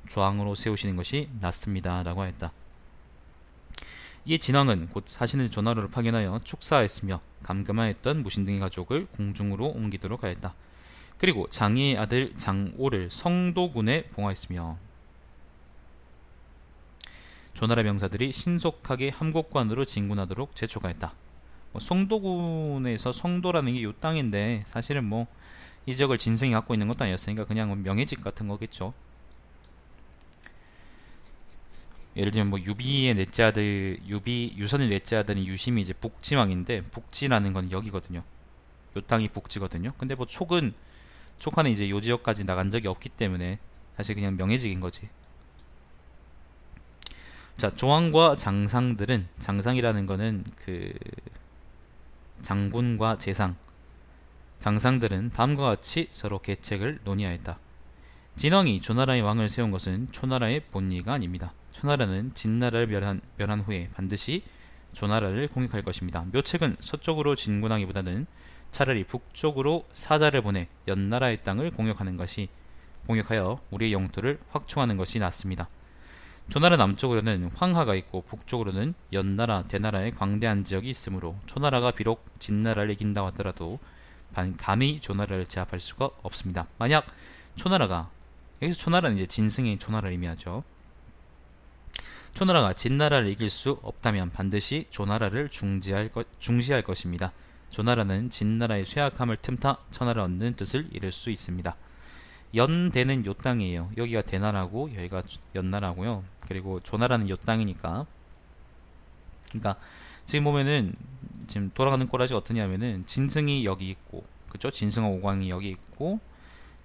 조왕으로 0.10 0.56
세우시는 0.56 0.96
것이 0.96 1.30
낫습니다. 1.40 2.04
라고 2.04 2.22
하였다. 2.22 2.52
이에 4.30 4.38
진왕은 4.38 4.88
곧 4.88 5.06
사신을 5.08 5.50
조나로를 5.50 5.88
파견하여 5.90 6.42
축사하였으며 6.44 7.22
감금하였던 7.44 8.24
무신등의 8.24 8.60
가족을 8.60 9.06
공중으로 9.06 9.68
옮기도록 9.68 10.22
하였다. 10.22 10.54
그리고 11.18 11.48
장의의 11.50 11.98
아들 11.98 12.34
장오를 12.34 13.10
성도군에 13.10 14.04
봉하였으며 14.08 14.78
조나라 17.54 17.84
명사들이 17.84 18.34
신속하게 18.34 19.10
함곡관으로 19.12 19.86
진군하도록 19.86 20.58
재촉하였다. 20.58 21.14
뭐 21.72 21.80
성도군에서 21.80 23.14
성도라는 23.14 23.76
게이 23.76 23.94
땅인데 24.02 24.64
사실은 24.66 25.06
뭐이 25.06 25.96
지역을 25.96 26.18
진승이 26.18 26.52
갖고 26.52 26.74
있는 26.74 26.90
것도 26.90 27.06
아니었으니까 27.06 27.46
그냥 27.46 27.82
명예직 27.82 28.22
같은 28.22 28.50
거겠죠. 28.50 28.94
예를 32.18 32.32
들면 32.32 32.50
뭐 32.50 32.60
유비의 32.60 33.14
넷째 33.14 33.44
아들 33.44 34.00
유비 34.08 34.56
유선의 34.58 34.90
넷째 34.90 35.18
아들은 35.18 35.46
유심이 35.46 35.82
이제 35.82 35.94
북지왕인데 35.94 36.82
북지라는 36.86 37.54
건 37.54 37.72
여기거든요. 37.72 38.24
요 38.98 39.02
땅이 39.02 39.30
북지거든요. 39.30 39.92
근데 39.98 40.16
뭐 40.16 40.26
촉은 40.26 40.74
촉하는 41.38 41.70
이제 41.70 41.88
요 41.90 42.02
지역까지 42.02 42.46
나간 42.46 42.72
적이 42.72 42.88
없기 42.88 43.10
때문에 43.10 43.60
사실 43.96 44.16
그냥 44.16 44.36
명예직인 44.36 44.80
거지. 44.80 45.08
자, 47.56 47.70
조왕과 47.70 48.36
장상들은 48.36 49.28
장상이라는 49.40 50.06
거는 50.08 50.44
그 50.66 50.94
장군과 52.42 53.18
재상 53.18 53.56
장상들은 54.60 55.30
다음과 55.30 55.64
같이 55.64 56.08
서로 56.12 56.40
계책을 56.40 57.00
논의하였다. 57.04 57.60
진왕이 58.36 58.82
조나라의 58.82 59.22
왕을 59.22 59.50
세운 59.50 59.72
것은 59.72 60.12
초나라의 60.12 60.62
본의가 60.72 61.14
아닙니다. 61.14 61.54
초나라는 61.78 62.32
진나라를 62.34 62.88
멸한, 62.88 63.22
멸한 63.38 63.60
후에 63.60 63.90
반드시 63.94 64.42
조나라를 64.94 65.48
공격할 65.48 65.84
것입니다. 65.84 66.26
묘책은 66.34 66.78
서쪽으로 66.80 67.36
진군하기보다는 67.36 68.26
차라리 68.72 69.04
북쪽으로 69.04 69.86
사자를 69.94 70.42
보내 70.42 70.68
연나라의 70.88 71.44
땅을 71.44 71.70
공격하는 71.70 72.18
것이 72.18 72.50
공격하여 73.06 73.62
우리의 73.70 73.94
영토를 73.94 74.40
확충하는 74.50 74.98
것이 74.98 75.20
낫습니다. 75.20 75.70
조나라 76.50 76.78
남쪽으로는 76.78 77.52
황하가 77.54 77.94
있고 77.94 78.24
북쪽으로는 78.24 78.96
연나라, 79.14 79.62
대나라의 79.62 80.12
광대한 80.12 80.64
지역이 80.64 80.90
있으므로 80.90 81.36
초나라가 81.46 81.92
비록 81.92 82.26
진나라를 82.40 82.92
이긴다 82.92 83.24
하더라도 83.28 83.78
감히 84.58 85.00
조나라를 85.00 85.46
제압할 85.46 85.80
수가 85.80 86.10
없습니다. 86.24 86.66
만약 86.80 87.06
초나라가 87.56 88.10
여기서 88.64 88.80
초나라는 88.80 89.18
이제 89.18 89.28
진승의 89.28 89.78
초나라를 89.78 90.12
의미하죠. 90.14 90.64
초나라가 92.38 92.74
진나라를 92.74 93.30
이길 93.30 93.50
수 93.50 93.80
없다면 93.82 94.30
반드시 94.30 94.86
조나라를 94.92 95.50
중지할, 95.50 96.10
것, 96.10 96.28
중시할 96.38 96.84
것입니다. 96.84 97.32
조나라는 97.72 98.30
진나라의 98.30 98.86
쇠약함을 98.86 99.38
틈타 99.38 99.80
천하를 99.90 100.22
얻는 100.22 100.54
뜻을 100.54 100.88
이룰 100.92 101.12
수 101.12 101.32
있습니다. 101.32 101.76
연대는 102.54 103.26
요 103.26 103.34
땅이에요. 103.34 103.90
여기가 103.98 104.22
대나라고 104.22 104.92
여기가 104.96 105.24
연나라고요. 105.56 106.24
그리고 106.48 106.80
조나라는 106.80 107.28
요 107.30 107.36
땅이니까. 107.38 108.06
그러니까 109.50 109.76
지금 110.28 110.44
보면은 110.44 110.94
지금 111.48 111.72
돌아가는 111.72 112.06
꼬라지가 112.06 112.38
어떠냐면은 112.38 113.04
진승이 113.08 113.66
여기 113.66 113.90
있고 113.90 114.24
그죠? 114.52 114.70
진승하 114.70 115.08
오광이 115.08 115.50
여기 115.50 115.70
있고 115.70 116.20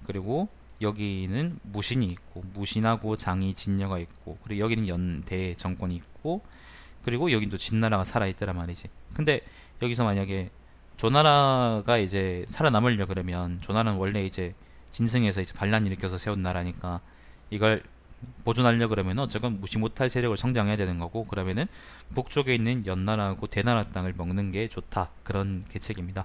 그리고 0.07 0.49
여기는 0.83 1.59
무신이 1.63 2.07
있고 2.07 2.43
무신하고 2.55 3.17
장이 3.17 3.55
진녀가 3.55 3.99
있고 3.99 4.39
그리고 4.45 4.61
여기는 4.61 4.89
연대 4.89 5.55
정권이 5.55 5.95
있고 5.95 6.43
그리고 7.03 7.33
여긴 7.33 7.51
또 7.51 7.59
진나라가 7.59 8.05
살아있더란 8.05 8.57
말이지. 8.57 8.89
근데 9.15 9.41
여기서 9.81 10.05
만약에 10.05 10.51
조나라가 10.97 11.99
이제 11.99 12.45
살아남으려 12.49 13.07
그러면 13.07 13.61
조나라는 13.61 13.99
원래 13.99 14.25
이제 14.25 14.55
진승에서 14.91 15.41
이제 15.41 15.53
반란 15.55 15.87
일으켜서 15.87 16.19
세운 16.19 16.43
나라니까 16.43 17.01
이걸 17.51 17.83
보존하려 18.45 18.89
그러면 18.89 19.19
어쨌건 19.19 19.59
무시 19.59 19.79
못할 19.79 20.09
세력을 20.09 20.37
성장해야 20.37 20.77
되는 20.77 20.99
거고 20.99 21.25
그러면은 21.25 21.67
북쪽에 22.15 22.55
있는 22.55 22.87
연나라하고 22.87 23.47
대나라 23.47 23.83
땅을 23.83 24.15
먹는 24.17 24.53
게 24.53 24.69
좋다 24.69 25.11
그런 25.25 25.65
계책입니다. 25.69 26.25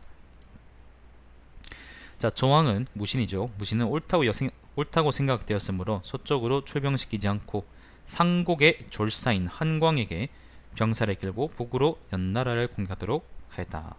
자 2.19 2.31
조왕은 2.31 2.87
무신이죠. 2.93 3.51
무신은 3.59 3.85
옳다고, 3.85 4.25
여생, 4.25 4.49
옳다고 4.75 5.11
생각되었으므로 5.11 6.01
서쪽으로 6.03 6.65
출병시키지 6.65 7.27
않고 7.27 7.63
상곡의 8.05 8.87
졸사인 8.89 9.45
한광에게 9.47 10.29
병사를 10.75 11.13
길고 11.15 11.47
북으로 11.47 11.99
연나라를 12.13 12.69
공격하도록 12.69 13.23
하였다. 13.49 13.95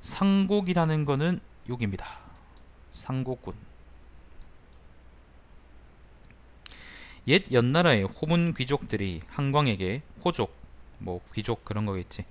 상곡이라는 0.00 1.04
것은 1.04 1.40
여기입니다. 1.68 2.18
상곡군. 2.92 3.54
옛 7.26 7.50
연나라의 7.52 8.04
호문 8.04 8.54
귀족들이 8.54 9.20
한광에게 9.28 10.02
호족, 10.24 10.54
뭐 10.98 11.20
귀족 11.34 11.64
그런 11.64 11.84
거겠지. 11.84 12.24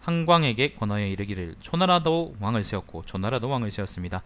한광에게 0.00 0.72
권하여 0.72 1.06
이르기를 1.06 1.56
초나라도 1.60 2.34
왕을 2.40 2.64
세웠고 2.64 3.02
조나라도 3.04 3.48
왕을 3.48 3.70
세웠습니다. 3.70 4.22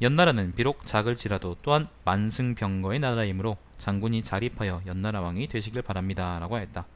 연나라는 0.00 0.52
비록 0.52 0.84
작을지라도 0.84 1.56
또한 1.62 1.88
만승병거의 2.04 3.00
나라이므로 3.00 3.56
장군이 3.76 4.22
자립하여 4.22 4.82
연나라 4.86 5.20
왕이 5.20 5.48
되시길 5.48 5.82
바랍니다. 5.82 6.38
라고 6.38 6.58
했다. 6.58 6.86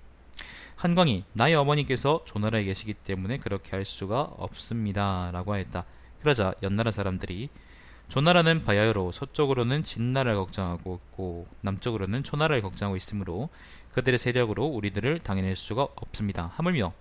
한광이 0.76 1.24
나의 1.32 1.56
어머니께서 1.56 2.22
조나라에 2.24 2.64
계시기 2.64 2.94
때문에 2.94 3.38
그렇게 3.38 3.70
할 3.72 3.84
수가 3.84 4.20
없습니다. 4.20 5.30
라고 5.32 5.52
하였다. 5.52 5.84
그러자 6.20 6.54
연나라 6.62 6.92
사람들이 6.92 7.48
조나라는 8.08 8.64
바야흐로 8.64 9.10
서쪽으로는 9.10 9.84
진나라를 9.84 10.36
걱정하고 10.36 11.00
있고 11.02 11.46
남쪽으로는 11.62 12.22
초나라를 12.22 12.62
걱정하고 12.62 12.96
있으므로 12.96 13.48
그들의 13.92 14.18
세력으로 14.18 14.66
우리들을 14.66 15.20
당해낼 15.20 15.56
수가 15.56 15.88
없습니다. 15.96 16.52
하물며 16.56 16.92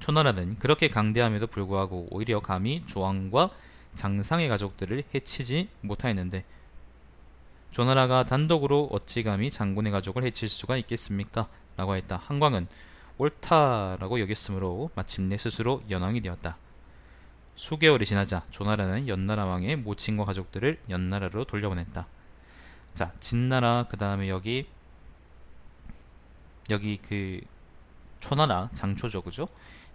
초나라는 0.00 0.56
그렇게 0.58 0.88
강대함에도 0.88 1.46
불구하고 1.46 2.08
오히려 2.10 2.40
감히 2.40 2.82
조왕과 2.86 3.50
장상의 3.94 4.48
가족들을 4.48 5.04
해치지 5.14 5.68
못하였는데 5.82 6.44
조나라가 7.70 8.24
단독으로 8.24 8.88
어찌 8.90 9.22
감히 9.22 9.50
장군의 9.50 9.92
가족을 9.92 10.24
해칠 10.24 10.48
수가 10.48 10.76
있겠습니까? 10.78 11.48
라고 11.76 11.94
했다. 11.94 12.16
한광은 12.16 12.66
옳다라고 13.18 14.18
여겼으므로 14.20 14.90
마침내 14.94 15.36
스스로 15.36 15.82
연왕이 15.88 16.20
되었다. 16.20 16.56
수개월이 17.54 18.06
지나자 18.06 18.42
조나라는 18.50 19.06
연나라 19.06 19.44
왕의 19.44 19.76
모친과 19.76 20.24
가족들을 20.24 20.80
연나라로 20.88 21.44
돌려보냈다. 21.44 22.06
자, 22.94 23.12
진나라 23.20 23.84
그 23.88 23.96
다음에 23.96 24.28
여기 24.28 24.66
여기 26.70 26.96
그 26.96 27.40
초나라 28.20 28.70
장초죠, 28.74 29.20
그죠? 29.20 29.46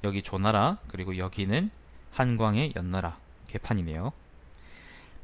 여기 0.05 0.21
조나라 0.21 0.77
그리고 0.87 1.17
여기는 1.17 1.69
한광의 2.11 2.73
연나라 2.75 3.17
개판이네요. 3.47 4.13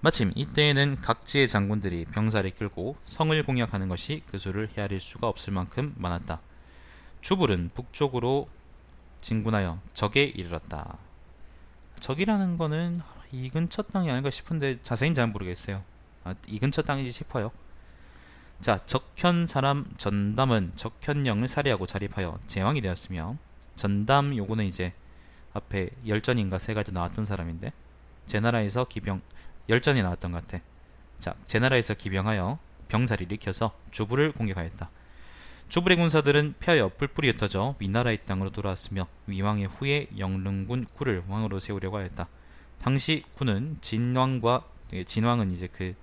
마침 0.01 0.31
이때에는 0.35 0.95
각지의 0.95 1.47
장군들이 1.47 2.05
병사를 2.05 2.49
끌고 2.51 2.95
성을 3.03 3.43
공략하는 3.43 3.87
것이 3.87 4.23
그 4.27 4.39
수를 4.39 4.69
헤아릴 4.75 4.99
수가 4.99 5.27
없을 5.27 5.53
만큼 5.53 5.93
많았다. 5.97 6.41
주불은 7.21 7.69
북쪽으로 7.75 8.49
진군하여 9.21 9.79
적에 9.93 10.23
이르렀다. 10.23 10.97
적이라는 11.99 12.57
거는 12.57 12.99
이 13.31 13.49
근처 13.49 13.83
땅이 13.83 14.09
아닐까 14.09 14.31
싶은데 14.31 14.79
자세히는 14.81 15.13
잘 15.13 15.27
모르겠어요. 15.27 15.77
아, 16.23 16.33
이 16.47 16.57
근처 16.57 16.81
땅이지 16.81 17.11
싶어요. 17.11 17.51
자, 18.59 18.79
적현 18.83 19.45
사람 19.45 19.85
전담은 19.97 20.73
적현령을 20.75 21.47
살해하고 21.47 21.85
자립하여 21.85 22.39
제왕이 22.47 22.81
되었으며 22.81 23.37
전담 23.75 24.35
요거는 24.35 24.65
이제 24.65 24.93
앞에 25.53 25.89
열전인가 26.07 26.59
세 26.59 26.73
가지 26.73 26.91
나왔던 26.91 27.25
사람인데 27.25 27.71
제 28.25 28.39
나라에서 28.39 28.85
기병 28.85 29.21
열전이 29.69 30.01
나왔던 30.01 30.31
것 30.31 30.45
같아. 30.45 30.63
자, 31.19 31.33
제 31.45 31.59
나라에서 31.59 31.93
기병하여 31.93 32.59
병사를 32.87 33.25
일으켜서 33.25 33.73
주부를 33.91 34.31
공격하였다. 34.31 34.89
주불의 35.69 35.97
군사들은 35.97 36.55
펴여 36.59 36.89
뿔뿔이 36.89 37.29
흩어져 37.29 37.75
위나라의 37.79 38.25
땅으로 38.25 38.49
돌아왔으며 38.49 39.07
위왕의 39.27 39.67
후에 39.67 40.07
영릉군 40.17 40.85
구를 40.93 41.23
왕으로 41.29 41.59
세우려고 41.59 41.97
하였다. 41.97 42.27
당시 42.77 43.23
구는 43.35 43.77
진왕과 43.79 44.65
예, 44.93 45.03
진왕은 45.05 45.51
이제 45.51 45.67
그 45.71 45.95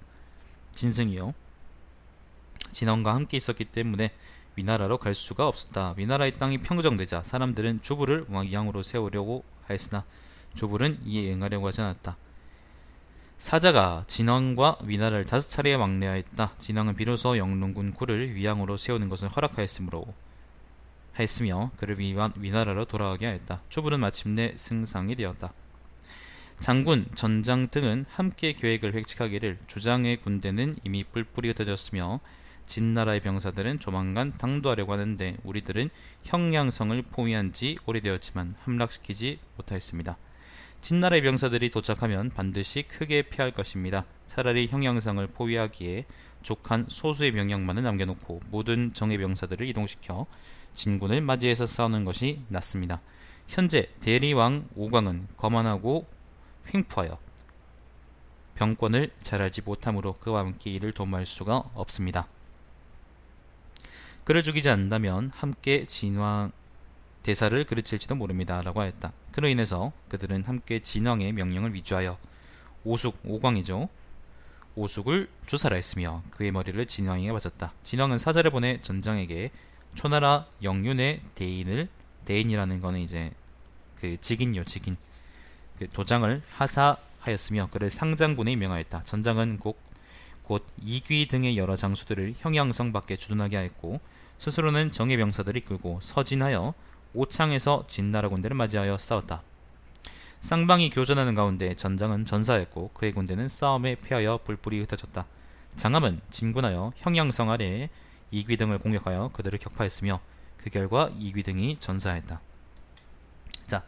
진승이요. 0.72 1.34
진왕과 2.70 3.14
함께 3.14 3.36
있었기 3.36 3.66
때문에 3.66 4.12
위나라로 4.58 4.98
갈 4.98 5.14
수가 5.14 5.46
없었다. 5.46 5.94
위나라의 5.96 6.32
땅이 6.32 6.58
평정되자 6.58 7.22
사람들은 7.22 7.80
주불을 7.80 8.26
왕으로 8.28 8.82
세우려고 8.82 9.44
하였으나 9.66 10.04
주불은 10.54 10.98
이에 11.06 11.32
응하려고 11.32 11.68
하지 11.68 11.80
않았다. 11.80 12.16
사자가 13.38 14.02
진왕과 14.08 14.78
위나라를 14.84 15.24
다섯 15.24 15.48
차례 15.48 15.74
왕래하였다. 15.74 16.54
진왕은 16.58 16.96
비로소 16.96 17.38
영릉군 17.38 17.92
구를 17.92 18.34
위양으로 18.34 18.76
세우는 18.76 19.08
것을 19.08 19.28
허락하였으므로 19.28 20.12
하였으며 21.12 21.70
그를 21.76 22.00
위한 22.00 22.32
위나라로 22.36 22.86
돌아가게 22.86 23.26
하였다. 23.26 23.62
주불은 23.68 24.00
마침내 24.00 24.54
승상이 24.56 25.14
되었다. 25.14 25.52
장군, 26.58 27.06
전장 27.14 27.68
등은 27.68 28.06
함께 28.10 28.52
계획을 28.52 28.92
획칙하기를 28.94 29.58
주장의 29.68 30.16
군대는 30.16 30.76
이미 30.82 31.04
뿔뿔이 31.04 31.48
흩어졌으며 31.50 32.18
진나라의 32.68 33.20
병사들은 33.20 33.80
조만간 33.80 34.30
당도하려고 34.30 34.92
하는데 34.92 35.36
우리들은 35.42 35.90
형량성을 36.22 37.02
포위한 37.02 37.52
지 37.52 37.78
오래되었지만 37.86 38.54
함락시키지 38.60 39.40
못하였습니다. 39.56 40.16
진나라의 40.80 41.22
병사들이 41.22 41.70
도착하면 41.70 42.30
반드시 42.30 42.82
크게 42.82 43.22
피할 43.22 43.50
것입니다. 43.50 44.04
차라리 44.26 44.68
형양성을 44.68 45.26
포위하기에 45.26 46.04
족한 46.42 46.86
소수의 46.88 47.32
명령만을 47.32 47.82
남겨놓고 47.82 48.40
모든 48.50 48.92
정예 48.92 49.18
병사들을 49.18 49.66
이동시켜 49.66 50.26
진군을 50.74 51.20
맞이해서 51.22 51.66
싸우는 51.66 52.04
것이 52.04 52.42
낫습니다. 52.48 53.00
현재 53.48 53.88
대리왕 54.00 54.68
오광은 54.76 55.26
거만하고 55.36 56.06
횡포하여 56.72 57.18
병권을 58.54 59.10
잘 59.22 59.40
알지 59.42 59.62
못하므로 59.62 60.12
그와 60.12 60.40
함께 60.40 60.70
이를 60.70 60.92
도모할 60.92 61.26
수가 61.26 61.70
없습니다. 61.74 62.28
그를 64.28 64.42
죽이지 64.42 64.68
않는다면 64.68 65.30
함께 65.34 65.86
진왕 65.86 66.52
대사를 67.22 67.64
그르칠지도 67.64 68.14
모릅니다. 68.14 68.60
라고 68.60 68.82
하였다. 68.82 69.10
그로 69.32 69.48
인해서 69.48 69.90
그들은 70.10 70.44
함께 70.44 70.80
진왕의 70.80 71.32
명령을 71.32 71.72
위조하여 71.72 72.18
오숙, 72.84 73.20
오광이죠. 73.24 73.88
오숙을 74.74 75.30
조사를 75.46 75.74
했으며 75.74 76.22
그의 76.30 76.52
머리를 76.52 76.84
진왕에게 76.84 77.32
바쳤다. 77.32 77.72
진왕은 77.82 78.18
사자를 78.18 78.50
보내 78.50 78.78
전장에게 78.80 79.50
초나라 79.94 80.44
영윤의 80.62 81.22
대인을 81.34 81.88
대인이라는 82.26 82.82
거는 82.82 83.00
이제 83.00 83.32
그 83.98 84.20
직인요 84.20 84.64
직인 84.64 84.98
그 85.78 85.88
도장을 85.88 86.42
하사하였으며 86.50 87.68
그를 87.72 87.88
상장군에 87.88 88.52
임명하였다. 88.52 89.00
전장은 89.04 89.56
곧, 89.56 89.78
곧 90.48 90.64
이귀 90.82 91.28
등의 91.28 91.58
여러 91.58 91.76
장수들을 91.76 92.36
형양성 92.38 92.90
밖에 92.90 93.16
주둔하게 93.16 93.58
하였고 93.58 94.00
스스로는 94.38 94.92
정예 94.92 95.18
병사들을 95.18 95.60
이끌고 95.60 95.98
서진하여 96.00 96.72
오창에서 97.12 97.84
진나라 97.86 98.30
군대를 98.30 98.56
맞이하여 98.56 98.96
싸웠다. 98.96 99.42
쌍방이 100.40 100.88
교전하는 100.88 101.34
가운데 101.34 101.74
전장은 101.74 102.24
전사했고 102.24 102.92
그의 102.94 103.12
군대는 103.12 103.48
싸움에 103.48 103.96
패하여 103.96 104.40
불불이 104.44 104.80
흩어졌다. 104.80 105.26
장암은 105.76 106.22
진군하여 106.30 106.94
형양성 106.96 107.50
아래에 107.50 107.90
이귀 108.30 108.56
등을 108.56 108.78
공격하여 108.78 109.30
그들을 109.34 109.58
격파했으며 109.58 110.18
그 110.56 110.70
결과 110.70 111.10
이귀 111.18 111.42
등이 111.42 111.76
전사했다. 111.78 112.40
자, 113.66 113.82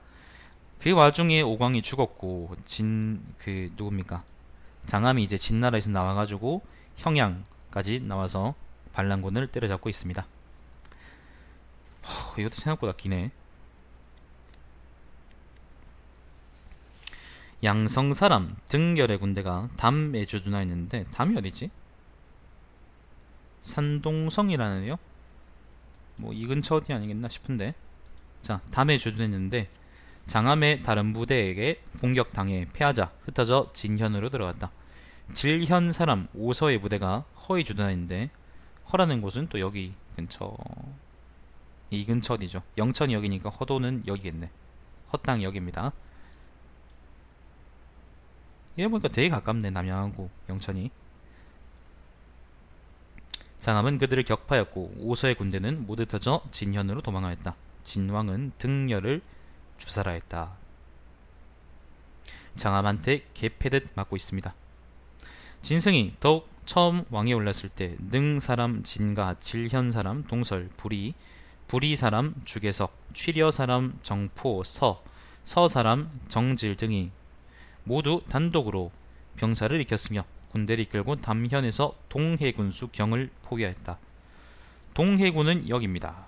그 0.78 0.92
와중에 0.92 1.40
오광이 1.40 1.80
죽었고 1.80 2.54
진 2.66 3.24
그 3.38 3.70
누굽니까? 3.78 4.22
장암이 4.86 5.22
이제 5.22 5.36
진나라에서 5.36 5.90
나와가지고 5.90 6.62
형양까지 6.96 8.00
나와서 8.00 8.54
반란군을 8.92 9.48
때려잡고 9.48 9.88
있습니다. 9.88 10.26
허, 12.06 12.40
이것도 12.40 12.54
생각보다 12.54 12.92
기네. 12.96 13.30
양성 17.62 18.14
사람 18.14 18.56
등결의 18.68 19.18
군대가 19.18 19.68
담에 19.76 20.24
주둔하 20.24 20.62
있는데 20.62 21.04
담이 21.12 21.36
어디지? 21.36 21.70
산동성이라는요? 23.60 24.96
뭐 26.20 26.32
이 26.32 26.46
근처 26.46 26.76
어디 26.76 26.92
아니겠나 26.92 27.28
싶은데 27.28 27.74
자 28.42 28.60
담에 28.72 28.98
주둔했는데 28.98 29.68
장암의 30.30 30.84
다른 30.84 31.12
부대에게 31.12 31.82
공격당해 32.00 32.64
패하자 32.72 33.10
흩어져 33.22 33.66
진현으로 33.72 34.28
들어갔다. 34.28 34.70
질현 35.34 35.90
사람 35.90 36.28
오서의 36.34 36.80
부대가 36.80 37.24
허에 37.48 37.64
주둔하는데 37.64 38.30
허라는 38.92 39.22
곳은 39.22 39.48
또 39.48 39.58
여기 39.58 39.92
근처 40.14 40.56
이 41.90 42.04
근처 42.04 42.34
어디죠? 42.34 42.62
영천이 42.78 43.12
여기니까 43.12 43.50
허도는 43.50 44.04
여기겠네. 44.06 44.52
허땅 45.12 45.42
여기입니다. 45.42 45.90
이래 48.76 48.86
보니까 48.86 49.08
되게 49.08 49.28
가깝네 49.30 49.70
남양하고 49.70 50.30
영천이. 50.48 50.92
장암은 53.58 53.98
그들을 53.98 54.22
격파했고 54.22 54.94
오서의 54.98 55.34
군대는 55.34 55.86
모두 55.88 56.06
터져 56.06 56.44
진현으로 56.52 57.02
도망하였다. 57.02 57.56
진왕은 57.82 58.52
등열을 58.58 59.22
주사라 59.80 60.12
했다. 60.12 60.52
장암한테 62.56 63.26
개패듯 63.34 63.90
맞고 63.94 64.16
있습니다. 64.16 64.54
진승이 65.62 66.14
더욱 66.20 66.48
처음 66.66 67.04
왕에 67.10 67.32
올랐을 67.32 67.68
때 67.74 67.96
능 67.98 68.40
사람 68.40 68.82
진가 68.82 69.34
질현 69.40 69.90
사람 69.90 70.22
동설 70.24 70.68
불이 70.76 71.14
불이 71.68 71.96
사람 71.96 72.34
주계석 72.44 72.96
취려 73.12 73.50
사람 73.50 73.98
정포 74.02 74.62
서 74.64 75.02
서 75.44 75.68
사람 75.68 76.08
정질 76.28 76.76
등이 76.76 77.10
모두 77.82 78.22
단독으로 78.28 78.92
병사를 79.36 79.74
일으켰으며 79.74 80.24
군대를 80.52 80.84
이끌고 80.84 81.16
담현에서 81.16 81.94
동해군수 82.08 82.88
경을 82.88 83.30
포위하였다. 83.42 83.98
동해군은 84.94 85.68
여기입니다. 85.68 86.26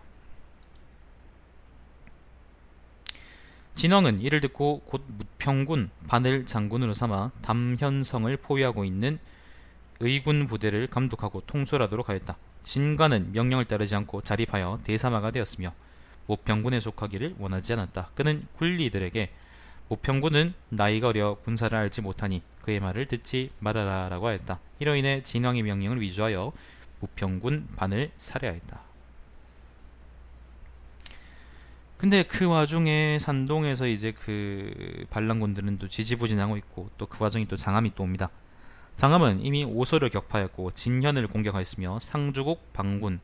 진왕은 3.74 4.20
이를 4.20 4.40
듣고 4.40 4.80
곧 4.80 5.04
무평군 5.06 5.90
바늘 6.06 6.46
장군으로 6.46 6.94
삼아 6.94 7.30
담현성을 7.42 8.36
포위하고 8.36 8.84
있는 8.84 9.18
의군 10.00 10.46
부대를 10.46 10.86
감독하고 10.88 11.42
통솔하도록 11.46 12.08
하였다. 12.08 12.36
진가는 12.62 13.32
명령을 13.32 13.64
따르지 13.64 13.94
않고 13.96 14.22
자립하여 14.22 14.80
대사마가 14.84 15.30
되었으며 15.30 15.72
모평군에 16.26 16.80
속하기를 16.80 17.36
원하지 17.38 17.72
않았다. 17.74 18.10
그는 18.14 18.42
군리들에게 18.54 19.30
모평군은 19.88 20.54
나이가 20.68 21.08
어려 21.08 21.34
군사를 21.34 21.76
알지 21.76 22.02
못하니 22.02 22.42
그의 22.62 22.80
말을 22.80 23.06
듣지 23.06 23.50
말아라 23.58 24.08
라고 24.08 24.28
하였다. 24.28 24.60
이로 24.78 24.94
인해 24.96 25.22
진왕의 25.22 25.62
명령을 25.62 26.00
위조하여 26.00 26.52
모평군 27.00 27.68
반을 27.76 28.10
살해하였다. 28.16 28.91
근데 32.02 32.24
그 32.24 32.46
와중에 32.46 33.20
산동에서 33.20 33.86
이제 33.86 34.10
그 34.10 35.06
반란군들은 35.08 35.78
또 35.78 35.86
지지부진하고 35.86 36.56
있고 36.56 36.90
또 36.98 37.06
그 37.06 37.22
와중에 37.22 37.44
또 37.44 37.54
장암이 37.54 37.92
또 37.94 38.02
옵니다. 38.02 38.28
장암은 38.96 39.44
이미 39.44 39.62
오소를 39.62 40.10
격파했고 40.10 40.72
진현을 40.72 41.28
공격하였으며 41.28 42.00
상주국 42.00 42.72
방군 42.72 43.20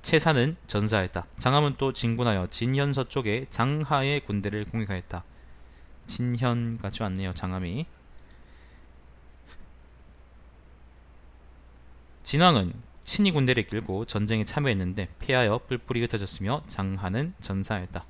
채사는 0.00 0.56
전사했다. 0.66 1.26
장암은 1.36 1.74
또 1.76 1.92
진군하여 1.92 2.46
진현 2.46 2.94
서쪽에 2.94 3.44
장하의 3.50 4.20
군대를 4.20 4.64
공격하였다. 4.64 5.22
진현 6.06 6.78
같지 6.78 7.02
않네요. 7.02 7.34
장암이 7.34 7.84
진왕은 12.22 12.72
친위 13.10 13.32
군대를 13.32 13.64
이끌고 13.64 14.04
전쟁에 14.04 14.44
참여했는데 14.44 15.08
패하여 15.18 15.62
뿔뿔이 15.66 16.00
흩어졌으며 16.02 16.62
장하는 16.68 17.34
전사했다. 17.40 18.04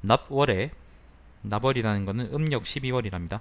납월에 0.00 0.72
나벌이라는 1.42 2.04
것은 2.04 2.30
음력 2.34 2.64
12월이랍니다. 2.64 3.38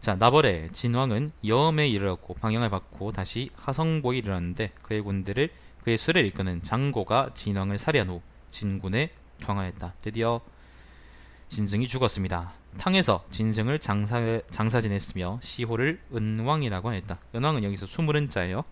자, 0.00 0.16
나벌의 0.18 0.72
진왕은 0.72 1.30
여음에 1.46 1.86
이르렀고 1.86 2.34
방향을 2.34 2.70
받고 2.70 3.12
다시 3.12 3.50
하성보에 3.54 4.18
이르렀는데 4.18 4.72
그의 4.82 5.00
군대를 5.02 5.50
그의 5.84 5.96
수레를 5.96 6.26
이끄는 6.26 6.64
장고가 6.64 7.30
진왕을 7.34 7.78
살해한 7.78 8.08
후 8.08 8.22
진군에 8.50 9.10
투항하였다. 9.38 9.94
드디어 10.00 10.40
진승이 11.46 11.86
죽었습니다. 11.86 12.52
탕에서 12.78 13.24
진승을 13.30 13.78
장사, 13.78 14.40
장사 14.50 14.80
지냈으며 14.80 15.38
시호를 15.40 16.00
은왕이라고 16.12 16.92
했다. 16.94 17.20
은왕은 17.32 17.62
여기서 17.62 17.86
수물은 17.86 18.28
자예요. 18.28 18.64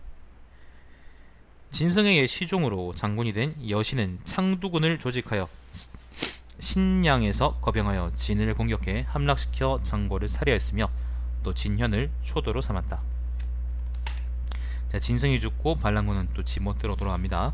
진승에게 1.71 2.27
시종으로 2.27 2.93
장군이 2.95 3.33
된 3.33 3.55
여신은 3.69 4.19
창두군을 4.23 4.97
조직하여 4.99 5.47
신양에서 6.59 7.59
거병하여 7.59 8.13
진을 8.15 8.53
공격해 8.53 9.05
함락시켜 9.09 9.79
장고를 9.83 10.29
살해했으며 10.29 10.89
또 11.43 11.53
진현을 11.53 12.09
초도로 12.23 12.61
삼았다. 12.61 13.01
자, 14.87 14.99
진승이 14.99 15.39
죽고 15.39 15.75
반란군은 15.75 16.29
또 16.33 16.43
지못대로 16.43 16.95
돌아갑니다. 16.95 17.53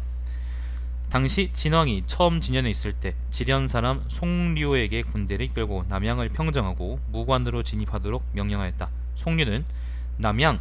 당시 1.09 1.51
진왕이 1.51 2.03
처음 2.07 2.39
진현에 2.39 2.69
있을 2.69 2.93
때 2.93 3.15
지련 3.31 3.67
사람 3.67 4.01
송류에게 4.07 5.01
군대를 5.01 5.45
이끌고 5.47 5.85
남양을 5.89 6.29
평정하고 6.29 6.99
무관으로 7.09 7.63
진입하도록 7.63 8.23
명령하였다. 8.31 8.89
송류는 9.15 9.65
남양, 10.17 10.59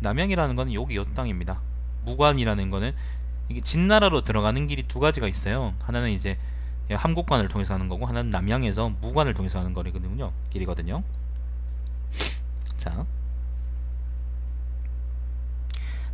남양이라는 0.00 0.56
것은 0.56 0.74
여기 0.74 0.96
요 0.96 1.04
땅입니다. 1.04 1.60
무관이라는 2.04 2.70
것은 2.70 2.94
이게 3.48 3.60
진나라로 3.60 4.22
들어가는 4.24 4.66
길이 4.66 4.82
두 4.84 5.00
가지가 5.00 5.28
있어요. 5.28 5.74
하나는 5.82 6.10
이제 6.10 6.38
함곡관을 6.90 7.48
통해서 7.48 7.74
하는 7.74 7.88
거고 7.88 8.06
하나는 8.06 8.30
남양에서 8.30 8.90
무관을 9.00 9.34
통해서 9.34 9.58
하는 9.58 9.72
거리거든요. 9.72 10.32
길이거든요. 10.50 11.02
자, 12.76 13.06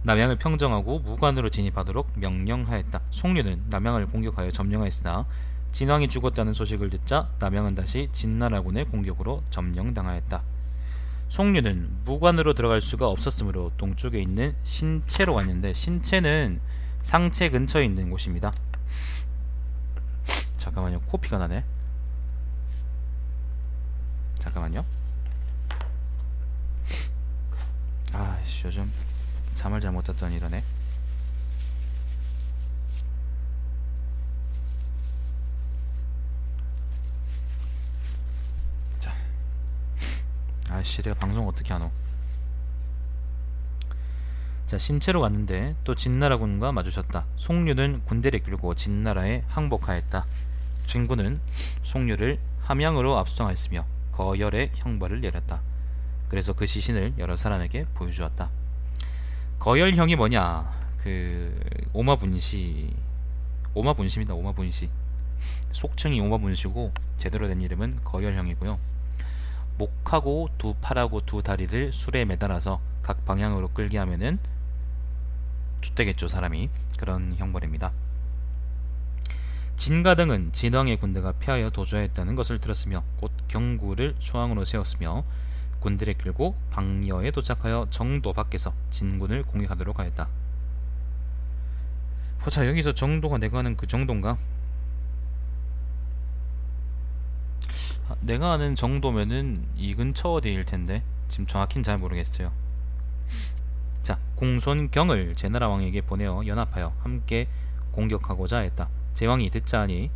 남양을 0.02 0.36
평정하고 0.36 1.00
무관으로 1.00 1.50
진입하도록 1.50 2.12
명령하였다. 2.14 3.00
송류는 3.10 3.64
남양을 3.68 4.06
공격하여 4.06 4.50
점령하였으나 4.50 5.26
진왕이 5.72 6.08
죽었다는 6.08 6.54
소식을 6.54 6.90
듣자 6.90 7.28
남양은 7.40 7.74
다시 7.74 8.08
진나라군의 8.12 8.86
공격으로 8.86 9.42
점령당하였다. 9.50 10.42
송류는 11.28 12.04
무관으로 12.04 12.54
들어갈 12.54 12.80
수가 12.80 13.08
없었으므로 13.08 13.72
동쪽에 13.76 14.20
있는 14.20 14.54
신체로 14.64 15.34
갔는데 15.34 15.72
신체는 15.72 16.60
상체 17.02 17.50
근처에 17.50 17.84
있는 17.84 18.10
곳입니다. 18.10 18.52
잠깐만요. 20.58 21.00
코피가 21.02 21.38
나네. 21.38 21.64
잠깐만요. 24.38 24.84
아씨 28.14 28.66
요즘 28.66 28.90
잠을 29.54 29.80
잘 29.80 29.92
못 29.92 30.04
잤더니 30.04 30.36
이러네 30.36 30.62
아씨 40.70 41.02
내가 41.02 41.18
방송 41.18 41.46
어떻게 41.48 41.72
하노? 41.72 41.90
자 44.66 44.76
신체로 44.76 45.20
갔는데 45.22 45.74
또 45.84 45.94
진나라 45.94 46.36
군과 46.36 46.72
마주쳤다. 46.72 47.24
송류는 47.36 48.04
군대를 48.04 48.42
끌고 48.42 48.74
진나라에 48.74 49.44
항복하였다. 49.48 50.26
진군은 50.86 51.40
송류를 51.84 52.38
함양으로 52.60 53.16
압송하였으며 53.18 53.86
거열의 54.12 54.72
형벌을 54.74 55.20
내렸다. 55.20 55.62
그래서 56.28 56.52
그 56.52 56.66
시신을 56.66 57.14
여러 57.18 57.36
사람에게 57.36 57.86
보여주었다. 57.94 58.50
거열형이 59.58 60.16
뭐냐? 60.16 60.70
그 61.02 61.58
오마분시. 61.94 62.94
오마분시입니다 63.74 64.34
오마분시. 64.34 64.90
속칭이 65.72 66.20
오마분시고 66.20 66.92
제대로 67.16 67.48
된 67.48 67.60
이름은 67.60 68.00
거열형이고요 68.04 68.97
목하고 69.78 70.50
두 70.58 70.74
팔하고 70.80 71.24
두 71.24 71.42
다리를 71.42 71.92
술에 71.92 72.24
매달아서 72.24 72.80
각 73.02 73.24
방향으로 73.24 73.68
끌게 73.68 73.96
하면은 73.98 74.38
죽되겠죠 75.80 76.28
사람이 76.28 76.68
그런 76.98 77.34
형벌입니다. 77.36 77.92
진가 79.76 80.16
등은 80.16 80.52
진왕의 80.52 80.98
군대가 80.98 81.30
피하여 81.32 81.70
도주하였다는 81.70 82.34
것을 82.34 82.58
들었으며 82.58 83.04
곧 83.16 83.30
경구를 83.46 84.16
수왕으로 84.18 84.64
세웠으며 84.64 85.24
군대를 85.78 86.14
끌고 86.14 86.56
방여에 86.72 87.30
도착하여 87.30 87.86
정도 87.90 88.32
밖에서 88.32 88.72
진군을 88.90 89.44
공격하도록 89.44 90.00
하였다. 90.00 90.28
보자 92.38 92.66
여기서 92.66 92.94
정도가 92.94 93.38
내가 93.38 93.60
아는 93.60 93.76
그 93.76 93.86
정도인가? 93.86 94.36
내가 98.20 98.52
아는 98.52 98.74
정도면은 98.74 99.64
이 99.76 99.94
근처 99.94 100.30
어디일 100.30 100.64
텐데 100.64 101.02
지금 101.28 101.46
정확히는 101.46 101.82
잘 101.82 101.98
모르겠어요. 101.98 102.52
자, 104.02 104.16
공손경을 104.36 105.34
제나라 105.34 105.68
왕에게 105.68 106.02
보내어 106.02 106.46
연합하여 106.46 106.94
함께 107.00 107.48
공격하고자 107.92 108.58
했다. 108.58 108.88
제왕이 109.14 109.50
듣자하니 109.50 110.10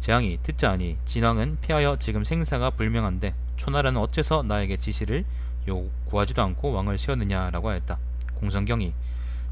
제왕이 0.00 0.40
듣자하니 0.42 0.98
진왕은 1.04 1.58
피하여 1.60 1.96
지금 1.98 2.24
생사가 2.24 2.70
불명한데 2.70 3.34
초나라는 3.56 4.00
어째서 4.00 4.42
나에게 4.42 4.76
지시를 4.76 5.24
요구하지도 5.66 6.42
않고 6.42 6.72
왕을 6.72 6.98
세웠느냐라고 6.98 7.70
하였다. 7.70 7.98
공성경이 8.34 8.92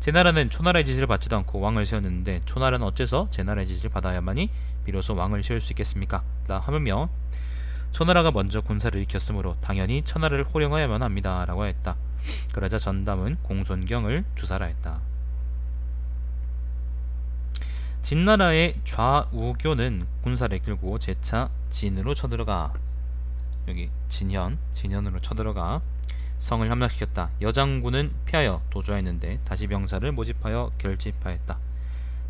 제나라는 0.01 0.51
초나라의 0.51 0.85
지시를 0.85 1.07
받지도 1.07 1.37
않고 1.37 1.61
왕을 1.61 1.87
세웠는데 1.87 2.43
초나라는 2.45 2.87
어째서 2.87 3.29
제나라의 3.31 3.67
지시를 3.67 3.91
받아야만이 3.91 4.51
비로소 4.85 5.15
왕을 5.15 5.43
세울 5.43 5.61
수 5.61 5.73
있겠습니까? 5.73 6.23
라 6.49 6.59
하며 6.59 7.09
초나라가 7.93 8.31
먼저 8.31 8.61
군사를 8.61 8.99
일으켰으므로 8.99 9.57
당연히 9.61 10.03
천하를 10.03 10.45
호령하야만 10.45 11.03
합니다. 11.03 11.45
라고 11.47 11.67
했다. 11.67 11.97
그러자 12.53 12.79
전담은 12.79 13.37
공손경을 13.43 14.25
주사라 14.35 14.67
했다. 14.67 15.01
진나라의 18.01 18.75
좌우교는 18.85 20.07
군사를 20.23 20.59
끌고 20.59 20.99
제차 20.99 21.51
진으로 21.71 22.15
쳐들어가 22.15 22.73
여기 23.69 23.91
진현, 24.09 24.59
진현으로 24.73 25.21
쳐들어가 25.21 25.81
성을 26.41 26.69
함락시켰다. 26.69 27.31
여장군은 27.41 28.13
피하여 28.25 28.61
도주하였는데 28.71 29.39
다시 29.45 29.69
병사를 29.69 30.11
모집하여 30.11 30.73
결집하였다. 30.79 31.57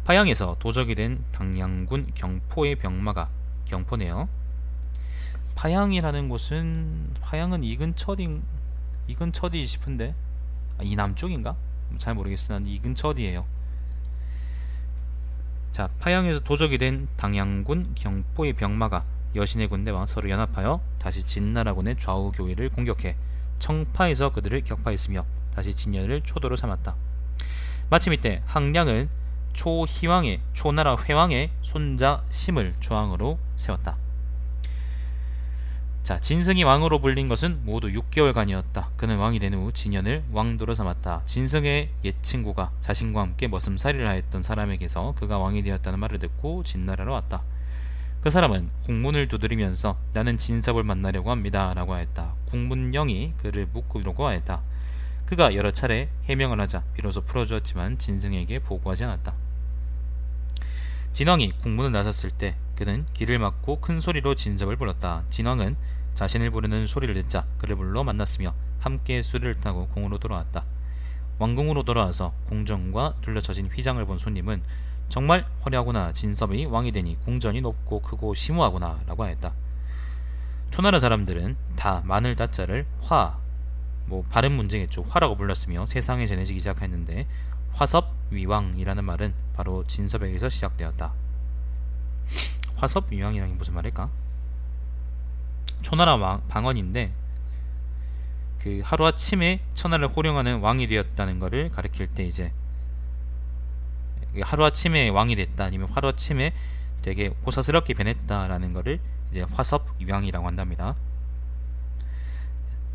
파양에서 0.05 0.57
도적이 0.59 0.97
된 0.97 1.25
당양군 1.33 2.11
경포의 2.15 2.77
병마가 2.77 3.31
경포네요. 3.65 4.29
파양이라는 5.55 6.29
곳은 6.29 7.15
파양은 7.21 7.65
이 7.65 7.77
근처인 7.77 8.43
이 9.07 9.15
근처디 9.15 9.67
싶은데 9.67 10.15
아, 10.79 10.83
이 10.83 10.95
남쪽인가? 10.97 11.57
잘 11.99 12.15
모르겠으나 12.15 12.61
이 12.67 12.79
근처디에요. 12.79 13.45
자 15.73 15.89
파양에서 16.01 16.41
도적이 16.41 16.79
된 16.79 17.09
당양군 17.17 17.95
경포의 17.95 18.53
병마가 18.55 19.05
여신의 19.35 19.69
군대와 19.69 20.07
서로 20.07 20.29
연합하여 20.29 20.81
다시 20.99 21.25
진나라군의 21.25 21.97
좌우 21.99 22.31
교회를 22.33 22.69
공격해 22.69 23.17
청파에서 23.59 24.33
그들을 24.33 24.63
격파했으며 24.65 25.25
다시 25.55 25.75
진열을 25.75 26.23
초도로 26.23 26.57
삼았다. 26.57 26.95
마침 27.89 28.13
이때 28.13 28.43
항량은 28.47 29.09
초희왕의 29.53 30.41
초나라 30.55 30.97
회왕의 30.97 31.51
손자 31.63 32.23
심을 32.31 32.75
조왕으로 32.81 33.39
세웠다. 33.57 34.02
자, 36.03 36.19
진승이 36.19 36.65
왕으로 36.65 36.99
불린 37.01 37.29
것은 37.29 37.61
모두 37.65 37.89
6개월간이었다. 37.89 38.89
그는 38.97 39.19
왕이 39.19 39.39
된 39.39 39.55
후 39.55 39.71
진연을 39.73 40.25
왕도로 40.33 40.75
삼았다. 40.75 41.23
진승의 41.27 41.91
옛 42.05 42.15
친구가 42.23 42.73
자신과 42.81 43.21
함께 43.21 43.47
머슴살이를 43.47 44.09
하였던 44.09 44.43
사람에게서 44.43 45.15
그가 45.17 45.39
왕이 45.39 45.63
되었다는 45.63 46.01
말을 46.01 46.19
듣고 46.19 46.65
진나라로 46.65 47.13
왔다. 47.13 47.43
그 48.21 48.31
사람은 48.31 48.69
국문을 48.87 49.29
두드리면서 49.29 49.97
나는 50.13 50.39
진섭을 50.39 50.83
만나려고 50.83 51.31
합니다. 51.31 51.73
라고 51.75 51.95
하였다. 51.95 52.35
국문령이 52.47 53.35
그를 53.39 53.67
묵고려고 53.73 54.27
하였다. 54.27 54.61
그가 55.27 55.55
여러 55.55 55.71
차례 55.71 56.09
해명을 56.25 56.61
하자 56.61 56.83
비로소 56.95 57.21
풀어주었지만 57.23 57.99
진승에게 57.99 58.59
보고하지 58.59 59.05
않았다. 59.05 59.35
진왕이 61.13 61.53
국문을 61.63 61.93
나섰을 61.93 62.31
때 62.31 62.57
그는 62.77 63.07
길을 63.13 63.39
막고 63.39 63.81
큰 63.81 64.01
소리로 64.01 64.35
진섭을 64.35 64.77
불렀다. 64.77 65.25
진왕은 65.31 65.77
자신을 66.15 66.51
부르는 66.51 66.87
소리를 66.87 67.15
듣자 67.15 67.45
그를 67.59 67.77
불러 67.77 68.05
만났으며 68.05 68.55
함께 68.81 69.23
수리를 69.23 69.57
타고 69.57 69.89
궁으로 69.89 70.19
돌아왔다. 70.19 70.65
왕궁으로 71.39 71.83
돌아와서 71.83 72.35
궁전과 72.47 73.17
둘러쳐진 73.23 73.67
휘장을 73.67 74.05
본 74.05 74.19
손님은 74.19 74.63
정말 75.09 75.47
화려하구나 75.61 76.13
진섭이 76.13 76.67
왕이 76.67 76.93
되니 76.93 77.19
궁전이 77.25 77.61
높고 77.61 78.01
크고 78.01 78.35
심오하구나 78.35 79.01
라고 79.07 79.25
하였다. 79.25 79.53
초나라 80.71 80.99
사람들은 80.99 81.57
다 81.77 82.03
마늘 82.05 82.35
다자를 82.35 82.87
화, 83.01 83.37
뭐 84.07 84.25
발음 84.31 84.53
문제겠죠. 84.53 85.03
화라고 85.03 85.37
불렀으며 85.37 85.87
세상에 85.87 86.27
전해지기 86.27 86.61
시작했는데 86.61 87.27
화섭 87.73 88.15
위왕이라는 88.31 89.05
말은 89.05 89.35
바로 89.55 89.85
진섭에게서 89.85 90.49
시작되었다. 90.49 91.13
화섭 92.83 93.13
위왕이라는 93.13 93.55
게 93.55 93.57
무슨 93.57 93.75
말일까? 93.75 94.11
초나라 95.83 96.17
왕, 96.17 96.43
방언인데 96.49 97.13
그 98.59 98.81
하루아침에 98.85 99.61
천하를 99.75 100.09
호령하는 100.09 100.59
왕이 100.59 100.89
되었다는 100.89 101.39
것을 101.39 101.71
가리킬 101.71 102.09
때 102.09 102.25
이제 102.25 102.53
하루아침에 104.41 105.11
왕이 105.11 105.37
됐다 105.37 105.65
아니면 105.65 105.89
하루아침에 105.91 106.53
되게 107.03 107.29
호사스럽게 107.47 107.95
변했다라는 107.95 108.73
것을 108.73 108.99
이제 109.31 109.45
화섭위왕이라고 109.53 110.45
한답니다. 110.45 110.97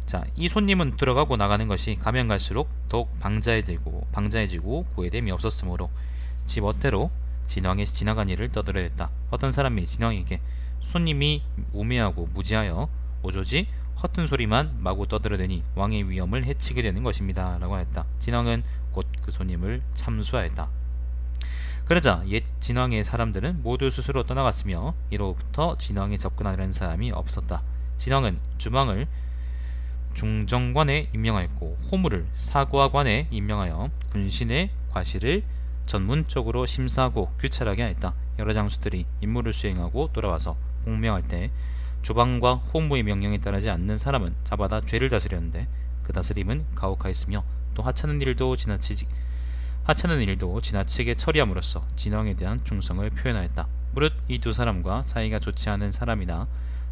자, 0.05 0.25
이 0.35 0.49
손님은 0.49 0.97
들어가고 0.97 1.37
나가는 1.37 1.65
것이 1.67 1.95
가면 1.95 2.27
갈수록 2.27 2.69
더욱 2.89 3.17
방자해지고 3.21 4.07
방자해지고 4.11 4.83
구애됨이 4.95 5.31
없었으므로 5.31 5.89
지 6.45 6.59
멋대로 6.59 7.09
진왕에 7.47 7.85
지나간 7.85 8.29
일을 8.29 8.49
떠들어댔다. 8.49 9.09
어떤 9.31 9.51
사람이 9.51 9.85
진왕에게 9.85 10.41
손님이 10.81 11.41
우매하고 11.73 12.27
무지하여 12.33 12.89
오조지 13.23 13.67
허튼 14.01 14.27
소리만 14.27 14.77
마구 14.79 15.07
떠들어대니 15.07 15.63
왕의 15.75 16.09
위엄을 16.09 16.45
해치게 16.45 16.81
되는 16.81 17.03
것입니다. 17.03 17.57
라고 17.59 17.75
하였다. 17.75 18.05
진왕은 18.19 18.63
곧 18.91 19.07
그 19.27 19.31
손님을 19.31 19.81
참수하였다. 19.93 20.69
그러자 21.85 22.23
옛 22.27 22.43
진왕의 22.59 23.03
사람들은 23.03 23.63
모두 23.63 23.89
스스로 23.89 24.23
떠나갔으며 24.23 24.93
이로부터 25.09 25.77
진왕에 25.77 26.17
접근하려는 26.17 26.71
사람이 26.71 27.11
없었다. 27.11 27.61
진왕은 27.97 28.39
주방을 28.57 29.07
중정관에 30.13 31.09
임명하였고 31.13 31.77
호무를 31.91 32.25
사고하관에 32.33 33.27
임명하여 33.31 33.89
군신의 34.11 34.69
과실을 34.91 35.43
전문적으로 35.87 36.65
심사하고 36.65 37.29
규찰하게 37.39 37.81
하였다. 37.81 38.13
여러 38.39 38.53
장수들이 38.53 39.05
임무를 39.21 39.53
수행하고 39.53 40.11
돌아와서 40.13 40.55
공명할 40.83 41.23
때 41.23 41.49
주방과 42.03 42.55
호무의 42.55 43.03
명령에 43.03 43.39
따르지 43.39 43.69
않는 43.69 43.97
사람은 43.97 44.35
잡아다 44.43 44.81
죄를 44.81 45.09
다스렸는데 45.09 45.67
그 46.03 46.13
다스림은 46.13 46.65
가혹하였으며 46.75 47.43
또 47.73 47.83
하찮은 47.83 48.21
일도 48.21 48.55
지나치지 48.55 49.07
하찮은 49.85 50.21
일도 50.21 50.61
지나치게 50.61 51.15
처리함으로써 51.15 51.85
진왕에 51.95 52.35
대한 52.35 52.63
충성을 52.63 53.09
표현하였다. 53.09 53.67
무릇 53.93 54.13
이 54.27 54.39
두 54.39 54.53
사람과 54.53 55.03
사이가 55.03 55.39
좋지 55.39 55.69
않은 55.69 55.91
사람이나 55.91 56.47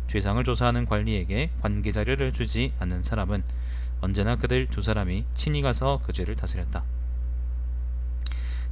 죄상을 0.08 0.44
조사하는 0.44 0.86
관리에게 0.86 1.52
관계 1.62 1.92
자료를 1.92 2.32
주지 2.32 2.74
않는 2.80 3.04
사람은 3.04 3.44
언제나 4.02 4.36
그들 4.38 4.68
두 4.68 4.82
사람이 4.82 5.26
친히 5.34 5.62
가서 5.62 6.00
그 6.04 6.14
죄를 6.14 6.36
다스렸다. 6.36 6.84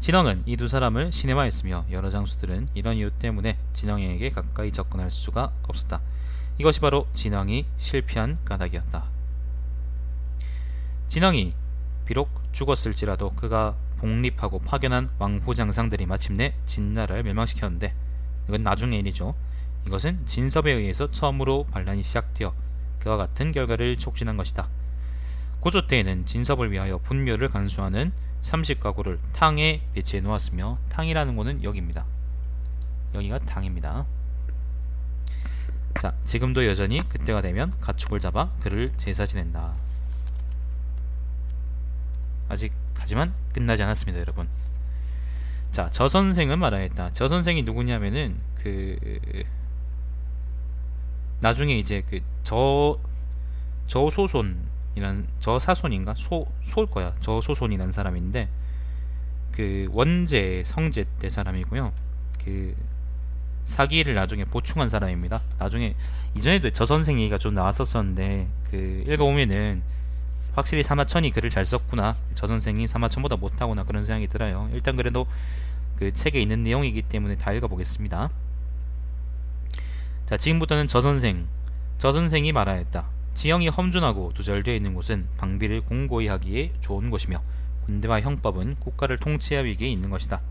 진왕은 0.03 0.43
이 0.47 0.57
두 0.57 0.67
사람을 0.67 1.13
신뢰하였으며 1.13 1.85
여러 1.91 2.09
장수들은 2.09 2.67
이런 2.73 2.97
이유 2.97 3.09
때문에 3.09 3.57
진왕에게 3.71 4.31
가까이 4.31 4.69
접근할 4.69 5.09
수가 5.09 5.53
없었다. 5.63 6.01
이것이 6.57 6.81
바로 6.81 7.07
진왕이 7.13 7.65
실패한 7.77 8.39
까닭이었다. 8.43 9.05
진왕이 11.07 11.53
비록 12.03 12.29
죽었을지라도 12.51 13.31
그가 13.35 13.77
복립하고 13.95 14.59
파견한 14.59 15.09
왕후장상들이 15.19 16.05
마침내 16.05 16.53
진나라를 16.65 17.23
멸망시켰는데 17.23 17.95
이건 18.49 18.61
나중의 18.61 18.99
일이죠. 18.99 19.35
이것은 19.87 20.25
진섭에 20.25 20.69
의해서 20.69 21.09
처음으로 21.09 21.65
반란이 21.71 22.03
시작되어 22.03 22.53
그와 22.99 23.15
같은 23.15 23.53
결과를 23.53 23.95
촉진한 23.95 24.35
것이다. 24.35 24.67
고조 25.61 25.87
때에는 25.87 26.25
진섭을 26.25 26.73
위하여 26.73 26.97
분묘를 26.97 27.47
간수하는 27.47 28.11
30가구를 28.43 29.17
탕에 29.33 29.81
배치해 29.93 30.21
놓았으며 30.21 30.77
탕이라는 30.89 31.35
곳은 31.35 31.63
여기입니다. 31.63 32.05
여기가 33.15 33.39
탕입니다. 33.39 34.05
자, 35.99 36.13
지금도 36.25 36.67
여전히 36.67 37.07
그때가 37.09 37.41
되면 37.41 37.73
가축을 37.79 38.19
잡아 38.19 38.51
그를 38.59 38.91
제사 38.97 39.25
지낸다. 39.25 39.73
아직 42.49 42.71
하지만 42.97 43.33
끝나지 43.53 43.81
않았습니다, 43.83 44.19
여러분. 44.19 44.47
자, 45.71 45.89
저 45.91 46.07
선생은 46.07 46.59
말하였다. 46.59 47.11
저 47.13 47.27
선생이 47.27 47.63
누구냐면은 47.63 48.37
그 48.61 49.43
나중에 51.39 51.77
이제 51.77 52.01
그 52.01 52.21
저 52.43 52.99
저소손 53.87 54.57
이란 54.95 55.27
저사손인가 55.39 56.13
소 56.15 56.47
소일 56.65 56.87
거야. 56.87 57.13
저소손이란 57.19 57.91
사람인데 57.91 58.49
그 59.51 59.87
원제 59.91 60.63
성제 60.65 61.05
때 61.19 61.29
사람이고요. 61.29 61.91
그 62.43 62.75
사기를 63.65 64.13
나중에 64.15 64.45
보충한 64.45 64.89
사람입니다. 64.89 65.41
나중에 65.57 65.95
이전에도 66.35 66.71
저 66.71 66.85
선생 66.85 67.19
얘기가 67.19 67.37
좀 67.37 67.53
나왔었었는데 67.53 68.47
그 68.69 69.03
읽어보면은 69.07 69.81
확실히 70.53 70.83
사마천이 70.83 71.31
글을 71.31 71.49
잘 71.49 71.65
썼구나. 71.65 72.15
저 72.35 72.45
선생이 72.45 72.87
사마천보다 72.87 73.37
못하구나 73.37 73.83
그런 73.83 74.05
생각이 74.05 74.27
들어요. 74.27 74.69
일단 74.73 74.95
그래도 74.95 75.25
그 75.97 76.13
책에 76.13 76.39
있는 76.39 76.63
내용이기 76.63 77.03
때문에 77.03 77.35
다 77.35 77.53
읽어보겠습니다. 77.53 78.29
자, 80.25 80.37
지금부터는 80.37 80.87
저 80.87 81.01
선생. 81.01 81.47
저 81.97 82.11
선생이 82.11 82.51
말하였다. 82.51 83.07
지형이 83.33 83.69
험준하고 83.69 84.33
두절되어 84.33 84.75
있는 84.75 84.93
곳은 84.93 85.27
방비를 85.37 85.81
공고히 85.81 86.27
하기에 86.27 86.73
좋은 86.79 87.09
곳이며 87.09 87.41
군대와 87.85 88.21
형법은 88.21 88.77
국가를 88.79 89.17
통치할 89.17 89.65
위기에 89.65 89.89
있는 89.89 90.09
것이다. 90.09 90.41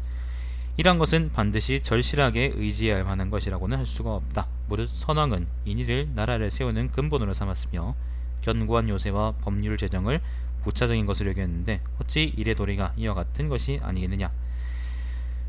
이러한 0.76 0.98
것은 0.98 1.32
반드시 1.32 1.82
절실하게 1.82 2.52
의지해야 2.54 2.96
할 2.96 3.04
만한 3.04 3.30
것이라고는 3.30 3.76
할 3.76 3.86
수가 3.86 4.14
없다. 4.14 4.46
무릇 4.68 4.88
선왕은 4.88 5.46
인의를 5.64 6.10
나라를 6.14 6.50
세우는 6.50 6.90
근본으로 6.90 7.34
삼았으며 7.34 7.94
견고한 8.40 8.88
요새와 8.88 9.34
법률 9.42 9.76
제정을 9.76 10.20
부차적인 10.62 11.06
것으로 11.06 11.30
여겼는데 11.30 11.82
어찌 12.00 12.32
이래 12.36 12.54
도리가 12.54 12.94
이와 12.96 13.14
같은 13.14 13.48
것이 13.48 13.80
아니겠느냐. 13.82 14.30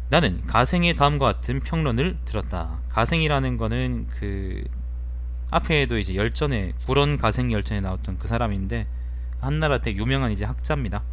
나는 0.10 0.46
가생의 0.46 0.96
다음과 0.96 1.26
같은 1.26 1.60
평론을 1.60 2.18
들었다. 2.26 2.80
가생이라는 2.90 3.58
거는 3.58 4.08
그 4.08 4.64
앞에도 5.54 5.99
이제 5.99 6.16
열전에 6.16 6.74
구런 6.88 7.16
가생 7.16 7.51
열전에 7.51 7.80
나왔던 7.82 8.18
그 8.18 8.28
사람인데 8.28 8.88
한나라 9.39 9.78
때 9.78 9.93
유명한 9.93 10.32
이제 10.32 10.45
학자입니다. 10.45 11.04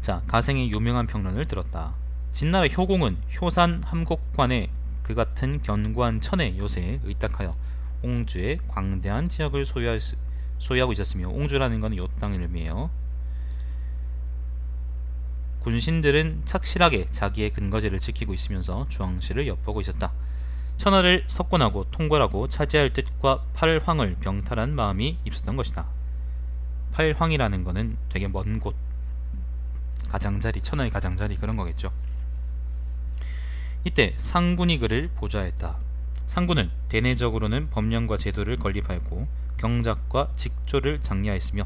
자, 0.00 0.22
가생의 0.26 0.70
유명한 0.70 1.06
평론을 1.06 1.44
들었다. 1.44 1.92
진나라 2.32 2.66
효공은 2.66 3.18
효산 3.38 3.82
함곡관에 3.84 4.70
그 5.02 5.14
같은 5.14 5.60
견고한 5.60 6.22
천의 6.22 6.58
요새에 6.58 7.00
의탁하여 7.04 7.54
옹주의 8.02 8.58
광대한 8.66 9.28
지역을 9.28 9.66
소유할, 9.66 9.98
소유하고 10.58 10.92
있었으며 10.92 11.28
옹주라는 11.28 11.80
것은 11.80 11.98
요 11.98 12.06
땅을 12.18 12.40
의미해요. 12.40 12.88
군신들은 15.60 16.42
착실하게 16.46 17.08
자기의 17.10 17.50
근거지를 17.50 17.98
지키고 17.98 18.32
있으면서 18.32 18.86
주황씨를 18.88 19.46
엿보고 19.48 19.82
있었다. 19.82 20.14
천하를 20.78 21.24
석권하고 21.26 21.90
통괄하고 21.90 22.48
차지할 22.48 22.92
뜻과 22.92 23.42
팔황을 23.54 24.16
병탈한 24.20 24.74
마음이 24.74 25.18
입었던 25.24 25.56
것이다. 25.56 25.86
팔황이라는 26.92 27.64
것은 27.64 27.98
되게 28.08 28.28
먼 28.28 28.58
곳, 28.60 28.74
가장자리, 30.08 30.62
천하의 30.62 30.90
가장자리 30.90 31.36
그런 31.36 31.56
거겠죠. 31.56 31.92
이때 33.84 34.14
상군이 34.16 34.78
그를 34.78 35.10
보좌했다. 35.16 35.76
상군은 36.26 36.70
대내적으로는 36.88 37.70
법령과 37.70 38.16
제도를 38.16 38.56
건립하였고 38.56 39.26
경작과 39.56 40.32
직조를 40.36 41.00
장려하였으며 41.00 41.64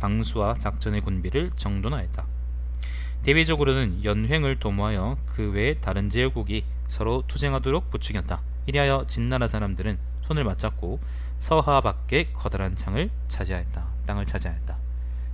방수와 0.00 0.54
작전의 0.54 1.00
군비를 1.00 1.52
정돈하였다. 1.56 2.26
대외적으로는 3.22 4.04
연횡을 4.04 4.58
도모하여 4.58 5.18
그 5.26 5.52
외 5.52 5.76
다른 5.78 6.08
제국이 6.10 6.64
서로 6.88 7.22
투쟁하도록 7.26 7.90
부추겼다. 7.90 8.49
이리하여 8.66 9.06
진나라 9.06 9.48
사람들은 9.48 9.98
손을 10.22 10.44
맞잡고 10.44 11.00
서하 11.38 11.80
밖에 11.80 12.30
커다란 12.32 12.76
창을 12.76 13.10
차지하였다. 13.28 13.86
땅을 14.06 14.26
차지하였다. 14.26 14.76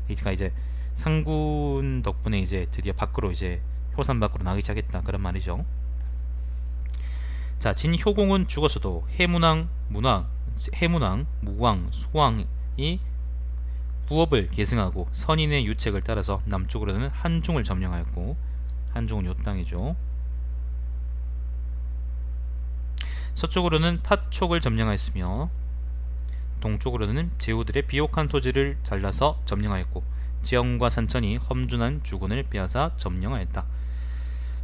이제가 0.08 0.32
이제 0.32 0.52
상군 0.94 2.02
덕분에 2.02 2.38
이제 2.40 2.66
드디어 2.70 2.92
밖으로 2.92 3.30
이제 3.30 3.60
효산 3.96 4.20
밖으로 4.20 4.44
나기 4.44 4.60
시작했다. 4.60 5.02
그런 5.02 5.20
말이죠. 5.20 5.64
자, 7.58 7.74
진효공은 7.74 8.48
죽었어도 8.48 9.06
해문왕, 9.18 9.68
문왕, 9.88 10.26
해문왕, 10.74 11.26
무왕, 11.40 11.88
소왕이 11.90 12.46
부업을 14.06 14.46
계승하고 14.48 15.08
선인의 15.10 15.66
유책을 15.66 16.02
따라서 16.02 16.40
남쪽으로는 16.44 17.08
한중을 17.08 17.64
점령하였고 17.64 18.36
한중은 18.92 19.26
요 19.26 19.34
땅이죠. 19.34 19.96
서쪽으로는 23.36 24.00
팥촉을 24.02 24.62
점령하였으며 24.62 25.50
동쪽으로는 26.62 27.30
제후들의 27.38 27.86
비옥한 27.86 28.28
토지를 28.28 28.78
잘라서 28.82 29.38
점령하였고 29.44 30.02
지형과 30.42 30.88
산천이 30.88 31.36
험준한 31.36 32.02
주군을 32.02 32.44
빼앗아 32.44 32.92
점령하였다. 32.96 33.66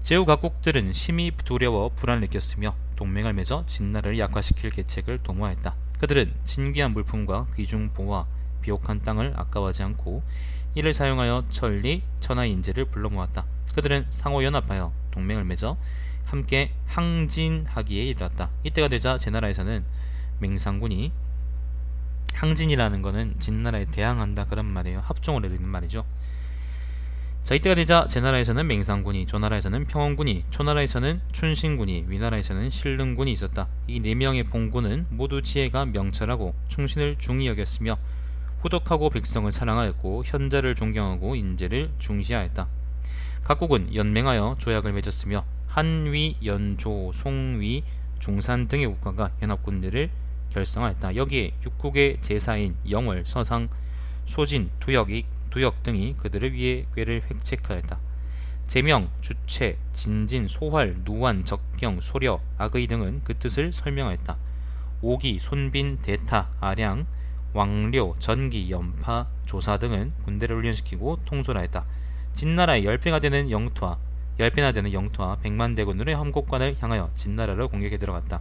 제후 0.03 0.25
각국들은 0.25 0.95
심히 0.95 1.31
두려워 1.45 1.91
불안을 1.91 2.23
느꼈으며 2.23 2.75
동맹을 2.97 3.35
맺어 3.35 3.65
진나라를 3.67 4.19
약화시킬 4.19 4.71
계책을 4.71 5.19
도모하였다. 5.23 5.75
그들은 5.99 6.33
신기한 6.47 6.95
물품과 6.95 7.49
귀중 7.55 7.91
보화, 7.91 8.25
비옥한 8.63 9.03
땅을 9.03 9.35
아까워하지 9.37 9.83
않고 9.83 10.23
이를 10.75 10.95
사용하여 10.95 11.45
천리, 11.51 12.03
천하 12.21 12.47
인재를 12.47 12.87
불러 12.87 13.11
모았다. 13.11 13.45
그들은 13.75 14.07
상호 14.09 14.43
연합하여 14.43 14.93
동맹을 15.11 15.45
맺어 15.45 15.77
함께 16.33 16.71
항진하기에 16.87 18.05
이르렀다. 18.05 18.49
이때가 18.65 18.89
되자 18.89 19.19
제 19.19 19.29
나라에서는 19.29 19.85
맹상군이 20.39 21.13
항진이라는 22.35 23.03
것은 23.03 23.35
진나라에 23.39 23.85
대항한다 23.85 24.47
그런 24.47 24.65
말이에요. 24.65 25.01
합종을 25.01 25.43
내리는 25.43 25.69
말이죠. 25.69 26.07
자 27.45 27.55
이때가 27.55 27.75
되자 27.75 28.07
제 28.09 28.21
나라에서는 28.21 28.67
맹상군이, 28.67 29.27
조나라에서는 29.27 29.85
평원군이, 29.85 30.45
초나라에서는 30.51 31.21
춘신군이, 31.33 32.07
위나라에서는 32.09 32.71
신릉군이 32.71 33.31
있었다. 33.31 33.69
이 33.87 34.01
네 34.01 34.15
명의 34.15 34.43
봉군은 34.43 35.09
모두 35.11 35.43
지혜가 35.43 35.85
명철하고 35.87 36.55
충신을 36.69 37.17
중히 37.19 37.47
여겼으며 37.49 37.99
후덕하고 38.63 39.11
백성을 39.11 39.53
사랑하였고 39.53 40.23
현자를 40.25 40.77
존경하고 40.77 41.35
인재를 41.35 41.91
중시하였다. 41.99 42.69
각국은 43.45 43.95
연맹하여 43.95 44.57
조약을 44.59 44.95
맺었으며 44.95 45.45
한위, 45.73 46.37
연조, 46.45 47.13
송위, 47.15 47.83
중산 48.19 48.69
등의 48.69 48.89
국가가 48.89 49.31
연합군대를 49.41 50.11
결성하였다. 50.51 51.17
여기에 51.17 51.55
육국의 51.65 52.19
제사인 52.21 52.77
영월, 52.91 53.25
서상, 53.25 53.71
소진, 54.27 54.69
두역이, 54.81 55.25
두역 55.49 55.83
등이 55.83 56.17
그들을 56.19 56.53
위해 56.53 56.85
꾀를 56.95 57.23
획책하였다. 57.23 57.99
제명, 58.67 59.09
주체, 59.23 59.79
진진, 59.95 60.47
소활, 60.47 60.95
누완, 61.07 61.47
적경, 61.47 62.03
소려, 62.03 62.39
악의 62.59 62.87
등은 62.89 63.23
그 63.25 63.33
뜻을 63.39 63.73
설명하였다. 63.73 64.37
오기, 65.01 65.39
손빈, 65.39 66.01
대타, 66.03 66.51
아량, 66.61 67.07
왕료, 67.55 68.15
전기, 68.19 68.71
연파, 68.71 69.27
조사 69.47 69.79
등은 69.79 70.13
군대를 70.25 70.55
훈련시키고 70.55 71.21
통솔하였다. 71.25 71.87
진나라의 72.35 72.85
열배가 72.85 73.21
되는 73.21 73.51
영토와 73.51 73.97
열배나 74.43 74.73
되는 74.73 74.93
영토와 74.93 75.37
백만 75.37 75.77
대군으로 75.77 76.17
함곡관을 76.17 76.77
향하여 76.81 77.11
진나라를 77.15 77.69
공격해 77.69 77.97
들어갔다. 77.97 78.41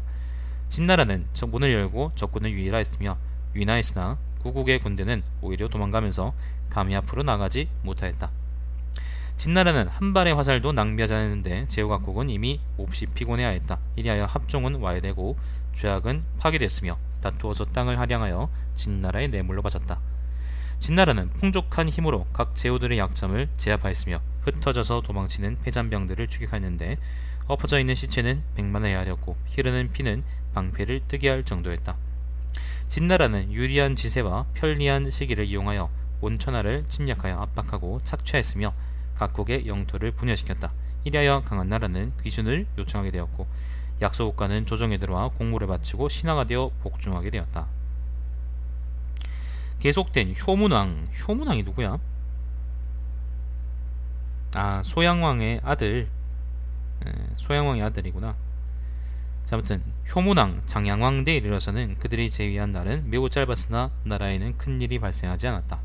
진나라는 0.68 1.28
문을 1.48 1.72
열고 1.72 2.14
적군을 2.16 2.52
유일하였으며 2.52 3.18
위나했으나 3.54 4.18
구국의 4.42 4.80
군대는 4.80 5.22
오히려 5.42 5.68
도망가면서 5.68 6.34
감히 6.72 6.96
앞으로 6.96 7.22
나가지 7.22 7.70
못하였다. 7.84 8.32
진나라는 9.38 9.88
한 9.90 10.14
발의 10.14 10.34
화살도 10.34 10.72
낭비하지 10.72 11.14
않았는데 11.14 11.68
제후각국은 11.68 12.32
이미 12.32 12.60
몹시 12.78 13.06
피곤해하였다. 13.06 13.78
이리하여 13.96 14.26
합종은 14.26 14.76
와해되고 14.76 15.38
죄악은 15.74 16.24
파괴됐으며 16.40 16.98
다투어서 17.22 17.66
땅을 17.66 18.00
할양하여 18.00 18.50
진나라의 18.74 19.30
내물로 19.30 19.62
바쳤다. 19.62 20.00
진나라는 20.80 21.30
풍족한 21.34 21.90
힘으로 21.90 22.26
각 22.34 22.56
제후들의 22.56 22.98
약점을 22.98 23.50
제압하였으며 23.58 24.31
흩어져서 24.42 25.02
도망치는 25.02 25.60
패잔병들을 25.64 26.28
추격하였는데 26.28 26.98
엎어져 27.48 27.80
있는 27.80 27.96
시체는 27.96 28.44
백만에 28.56 28.94
하였고 28.96 29.36
흐르는 29.56 29.92
피는 29.92 30.24
방패를 30.54 31.02
뜨게 31.08 31.30
할 31.30 31.44
정도였다. 31.44 31.96
진나라는 32.88 33.54
유리한 33.54 33.96
지세와 33.96 34.46
편리한 34.54 35.12
시기를 35.12 35.46
이용하여 35.46 35.90
온천하를 36.22 36.86
침략하여 36.88 37.40
압박하고 37.40 38.02
착취하였으며 38.04 38.74
각국의 39.16 39.68
영토를 39.68 40.12
분열시켰다. 40.12 40.72
이리하여 41.04 41.42
강한 41.46 41.68
나라는 41.68 42.12
귀순을 42.22 42.68
요청하게 42.78 43.12
되었고 43.12 43.48
약소국가는 44.02 44.66
조정에 44.66 44.98
들어와 44.98 45.30
공물을 45.30 45.68
바치고 45.68 46.10
신하가 46.10 46.46
되어 46.46 46.72
복종하게 46.82 47.30
되었다. 47.30 47.68
계속된 49.80 50.36
효문왕 50.46 51.08
효문왕이 51.28 51.64
누구야? 51.64 51.98
아 54.56 54.82
소양왕의 54.84 55.62
아들 55.64 56.08
에, 57.06 57.12
소양왕의 57.38 57.84
아들이구나 57.84 58.36
자, 59.46 59.56
아무튼 59.56 59.82
효문왕 60.14 60.62
장양왕대에 60.66 61.38
이르러서는 61.38 61.96
그들이 62.00 62.30
제위한 62.30 62.72
날은 62.72 63.10
매우 63.10 63.30
짧았으나 63.30 63.92
나라에는 64.04 64.58
큰 64.58 64.82
일이 64.82 65.00
발생하지 65.00 65.48
않았다 65.48 65.80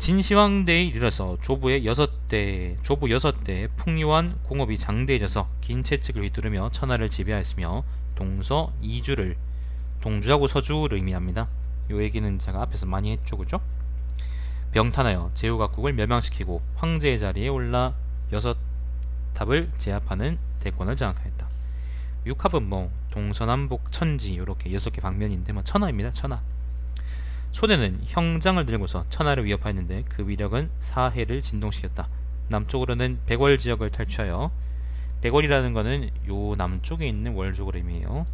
진시황대에 0.00 0.84
이르러서 0.84 1.36
조부의 1.42 1.84
여섯 1.84 2.26
대 2.26 2.78
조부 2.82 3.10
여섯 3.10 3.44
대의 3.44 3.68
풍요한 3.76 4.38
공업이 4.44 4.78
장대해져서 4.78 5.46
긴 5.60 5.84
채찍을 5.84 6.24
휘두르며 6.24 6.70
천하를 6.72 7.10
지배하였으며 7.10 7.84
동서 8.14 8.72
이주를 8.80 9.36
동주하고 10.00 10.48
서주를 10.48 10.96
의미합니다. 10.96 11.48
요 11.90 12.02
얘기는 12.02 12.38
제가 12.38 12.62
앞에서 12.62 12.86
많이 12.86 13.12
했죠, 13.12 13.36
그죠? 13.36 13.60
병탄하여 14.72 15.32
제후 15.34 15.58
각국을 15.58 15.92
멸망시키고 15.92 16.62
황제의 16.76 17.18
자리에 17.18 17.48
올라 17.48 17.94
여섯 18.32 18.56
탑을 19.34 19.70
제압하는 19.78 20.38
대권을 20.60 20.94
장악하였다. 20.94 21.48
육합은 22.26 22.68
뭐 22.68 22.90
동서남북 23.10 23.90
천지 23.90 24.34
이렇게 24.34 24.72
여섯 24.72 24.90
개 24.90 25.00
방면인데 25.00 25.52
뭐 25.52 25.64
천하입니다, 25.64 26.12
천하. 26.12 26.40
소대는 27.52 28.00
형장을 28.04 28.64
들고서 28.64 29.08
천하를 29.08 29.44
위협하였는데 29.44 30.04
그 30.08 30.28
위력은 30.28 30.70
사해를 30.78 31.42
진동시켰다. 31.42 32.08
남쪽으로는 32.48 33.20
백월 33.26 33.58
지역을 33.58 33.90
탈취하여 33.90 34.50
백월이라는 35.20 35.72
것은 35.72 36.10
요 36.28 36.54
남쪽에 36.56 37.08
있는 37.08 37.34
월족을 37.34 37.76
의미해요. 37.76 38.24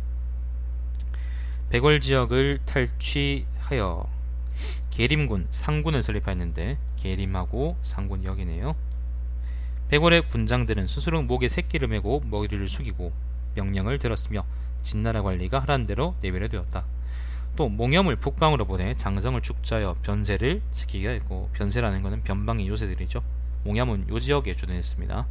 백월 1.71 2.01
지역을 2.01 2.61
탈취하여 2.67 4.16
계림군, 4.97 5.49
상군을 5.51 6.03
설립하였는데 6.03 6.79
계림하고 6.97 7.77
상군이 7.83 8.25
여기네요. 8.25 8.75
백월의 9.89 10.27
군장들은 10.29 10.87
스스로 10.87 11.23
목에 11.23 11.49
새끼를 11.49 11.87
메고 11.87 12.23
머리를 12.25 12.67
숙이고 12.67 13.13
명령을 13.57 13.99
들었으며 13.99 14.47
진나라 14.81 15.21
관리가 15.23 15.59
하란 15.59 15.87
대로 15.87 16.15
내외려 16.23 16.49
되었다. 16.49 16.87
또 17.57 17.69
몽염을 17.69 18.17
북방으로 18.17 18.65
보내 18.65 18.95
장성을 18.95 19.39
축자하여 19.43 19.99
변세를 20.03 20.63
지키게 20.73 21.11
했고 21.11 21.51
변세라는 21.53 22.03
것은 22.03 22.23
변방의 22.23 22.67
요새들이죠. 22.67 23.23
몽염은 23.65 24.09
요 24.09 24.19
지역에 24.19 24.55
주둔했습니다. 24.55 25.27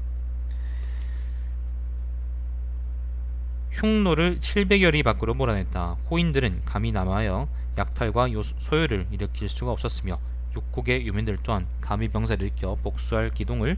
흉노를 3.72 4.40
700여리 4.42 5.04
밖으로 5.04 5.34
몰아냈다. 5.34 5.98
호인들은 6.12 6.62
감히 6.66 6.92
남하여 6.92 7.48
약탈과 7.78 8.28
소요를 8.60 9.08
일으킬 9.12 9.50
수가 9.50 9.72
없었으며 9.72 10.20
육국의 10.56 11.06
유민들 11.06 11.40
또한 11.44 11.68
감히 11.82 12.08
병사를 12.08 12.42
일으켜 12.46 12.76
복수할 12.76 13.32
기동을 13.32 13.78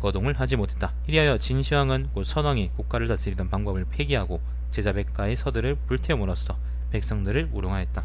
거동을 0.00 0.40
하지 0.40 0.56
못했다. 0.56 0.92
이리하여 1.06 1.38
진시황은 1.38 2.10
곧 2.14 2.24
선왕이 2.24 2.70
국가를 2.76 3.06
다스리던 3.06 3.50
방법을 3.50 3.84
폐기하고 3.90 4.40
제자백가의 4.70 5.36
서들을 5.36 5.76
불태움으로써 5.86 6.56
백성들을 6.90 7.50
우롱하였다. 7.52 8.04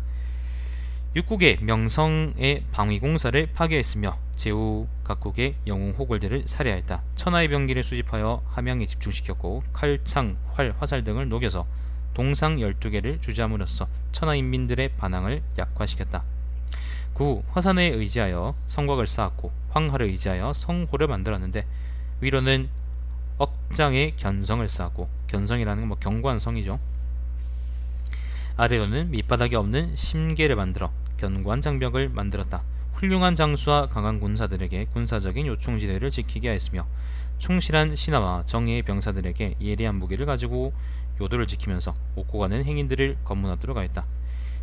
육국의 1.16 1.60
명성의 1.62 2.64
방위공사를 2.74 3.48
파괴했으며 3.54 4.18
제후 4.36 4.86
각국의 5.06 5.56
영웅 5.66 5.92
호골들을 5.92 6.44
살해하였다. 6.46 7.04
천하의 7.16 7.48
병기를 7.48 7.86
수집하여 7.86 8.44
함양에 8.48 8.86
집중시켰고 8.86 9.64
칼, 9.72 9.98
창, 10.04 10.36
활, 10.52 10.76
화살 10.78 11.06
등을 11.06 11.30
녹여서 11.30 11.66
동상 12.16 12.58
12개를 12.58 13.22
주지함으로써 13.22 13.86
천하 14.12 14.34
인민들의 14.34 14.96
반항을 14.98 15.44
약화시켰다. 15.58 16.24
구 17.14 17.44
화산에 17.52 17.84
의지하여 17.90 18.56
성곽을 18.68 19.06
쌓았고 19.06 19.52
황하를 19.70 20.08
의지하여 20.08 20.54
성호를 20.54 21.08
만들었는데 21.08 21.66
위로는 22.22 22.70
억장의 23.38 24.16
견성을 24.18 24.68
쌓았고 24.68 25.10
견성이라는 25.28 25.82
건 25.84 25.88
뭐 25.90 25.98
견고한 26.00 26.40
성이죠. 26.40 26.80
아래로는 28.58 29.12
밑바닥이 29.12 29.56
없는 29.56 29.96
심계를 29.96 30.56
만들어 30.56 30.92
견고한 31.18 31.60
장벽을 31.60 32.10
만들었다. 32.10 32.64
훌륭한 32.96 33.36
장수와 33.36 33.88
강한 33.88 34.20
군사들에게 34.20 34.86
군사적인 34.86 35.46
요충지대를 35.48 36.12
지키게 36.12 36.48
하였으며 36.48 36.86
충실한 37.38 37.96
신하와 37.96 38.46
정예의 38.46 38.84
병사들에게 38.84 39.56
예리한 39.62 39.96
무기를 39.96 40.26
가지고 40.26 40.74
요도를 41.20 41.46
지키면서 41.46 41.94
옥고 42.16 42.40
가는 42.40 42.64
행인들을 42.64 43.18
검문하도록 43.24 43.76
하였다. 43.78 44.06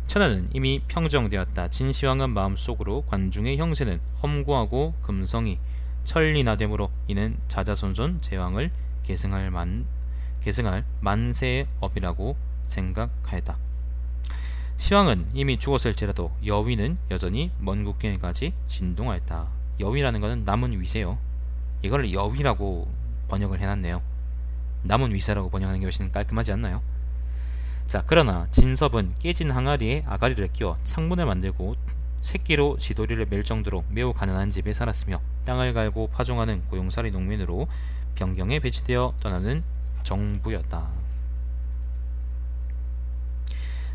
천하는 0.07 0.49
이미 0.51 0.81
평정되었다. 0.87 1.69
진시황은 1.69 2.31
마음속으로 2.31 3.03
관중의 3.05 3.57
형세는 3.57 3.99
험고하고 4.21 4.95
금성이 5.01 5.59
천리나됨으로 6.03 6.89
이는 7.07 7.37
자자손손 7.47 8.21
제왕을 8.21 8.71
계승할 9.03 9.51
만 9.51 9.85
계승할 10.41 10.83
만세의 11.01 11.67
업이라고 11.79 12.35
생각하였다. 12.67 13.72
시황은 14.77 15.27
이미 15.33 15.57
죽었을지라도 15.57 16.31
여위는 16.45 16.97
여전히 17.11 17.51
먼 17.59 17.83
국경에까지 17.83 18.53
진동하였다. 18.67 19.47
여위라는 19.79 20.21
것은 20.21 20.43
남은 20.43 20.79
위세요. 20.81 21.17
이걸 21.81 22.13
여위라고 22.13 22.87
번역을 23.29 23.59
해놨네요. 23.59 24.01
남은 24.83 25.13
위세라고 25.13 25.49
번역하는 25.49 25.79
게 25.79 25.85
훨씬 25.85 26.11
깔끔하지 26.11 26.51
않나요? 26.53 26.81
자, 27.87 28.01
그러나 28.05 28.47
진섭은 28.49 29.15
깨진 29.19 29.51
항아리에 29.51 30.03
아가리를 30.07 30.47
끼워 30.53 30.77
창문을 30.83 31.25
만들고 31.25 31.75
새끼로 32.21 32.77
지도리를 32.77 33.25
맬 33.29 33.43
정도로 33.43 33.83
매우 33.89 34.13
가난한 34.13 34.49
집에 34.49 34.73
살았으며 34.73 35.21
땅을 35.45 35.73
갈고 35.73 36.07
파종하는 36.07 36.63
고용살이 36.69 37.11
농민으로 37.11 37.67
변경에 38.15 38.59
배치되어 38.59 39.15
떠나는 39.19 39.63
정부였다. 40.03 41.02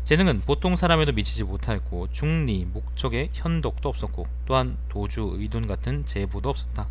재능은 0.09 0.41
보통 0.41 0.75
사람에도 0.75 1.11
미치지 1.11 1.43
못하였고 1.43 2.07
중리, 2.11 2.65
목적의 2.65 3.29
현독도 3.31 3.89
없었고 3.89 4.25
또한 4.47 4.75
도주, 4.89 5.35
의돈 5.35 5.67
같은 5.67 6.03
제부도 6.03 6.49
없었다. 6.49 6.87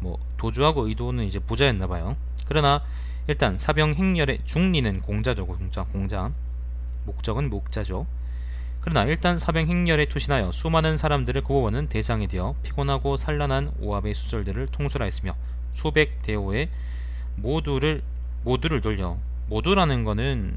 뭐 0.00 0.18
도주하고 0.36 0.88
의도는 0.88 1.24
이제 1.24 1.38
부자였나 1.38 1.86
봐요. 1.86 2.16
그러나 2.46 2.82
일단 3.28 3.56
사병 3.56 3.94
행렬의 3.94 4.40
중리는 4.44 5.00
공자죠, 5.02 5.46
공자, 5.46 5.84
공자. 5.84 6.32
목적은 7.06 7.48
목자죠. 7.48 8.08
그러나 8.80 9.04
일단 9.04 9.38
사병 9.38 9.68
행렬에 9.68 10.06
투신하여 10.06 10.50
수많은 10.50 10.96
사람들을 10.96 11.40
구호하는 11.42 11.86
대상이 11.86 12.26
되어 12.26 12.56
피곤하고 12.64 13.18
산란한 13.18 13.70
오합의 13.78 14.14
수절들을 14.16 14.66
통솔하였으며 14.72 15.36
수백 15.74 16.22
대호의 16.22 16.70
모두를 17.36 18.02
모두를 18.42 18.80
돌려 18.80 19.16
모두라는 19.46 20.02
거는 20.02 20.56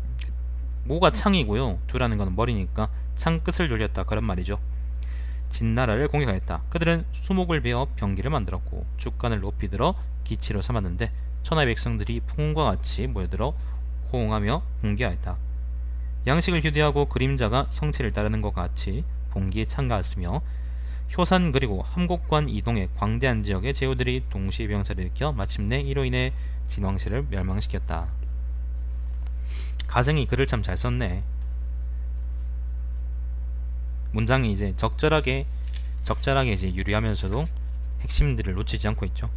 모가 0.86 1.12
창이고요. 1.12 1.80
두라는 1.88 2.18
것은 2.18 2.36
머리니까 2.36 2.90
창 3.16 3.40
끝을 3.42 3.70
돌렸다 3.70 4.04
그런 4.04 4.24
말이죠. 4.24 4.60
진나라를 5.50 6.08
공격하였다. 6.08 6.64
그들은 6.70 7.06
수목을 7.12 7.62
베어 7.62 7.88
병기를 7.96 8.32
만들었고 8.32 8.86
주간을 8.98 9.42
높이 9.42 9.70
들어 9.70 9.96
기치로 10.24 10.62
삼았는데 10.62 11.12
천하의 11.44 11.68
백성들이 11.68 12.22
풍과 12.22 12.64
같이 12.64 13.08
모여들어 13.08 13.54
호응하며 14.12 14.64
공개하였다. 14.82 15.38
양식을 16.26 16.64
휴대하고 16.64 17.06
그림자가 17.06 17.68
형체를 17.72 18.14
따르는 18.14 18.42
것 18.42 18.54
같이 18.54 19.04
봉기에 19.32 19.66
참가했으며 19.66 20.42
효산 21.16 21.52
그리고 21.52 21.82
함곡관 21.84 22.50
이동의 22.50 22.90
광대한 22.96 23.44
지역의 23.44 23.74
제후들이 23.74 24.24
동시에 24.30 24.68
병사를 24.68 25.04
일으켜 25.04 25.32
마침내 25.32 25.80
이로 25.82 26.06
인해 26.06 26.34
진왕실을 26.68 27.28
멸망시켰다. 27.30 28.23
가생이 29.88 30.26
글을 30.28 30.48
참 30.48 30.62
잘 30.62 30.78
썼네. 30.78 31.24
문장이 34.12 34.52
이제 34.52 34.74
적절하게 34.76 35.46
적절하게 36.04 36.54
이제 36.54 36.74
유리하면서도 36.74 37.46
핵심들을 38.02 38.54
놓치지 38.54 38.88
않고 38.90 39.06
있죠. 39.08 39.30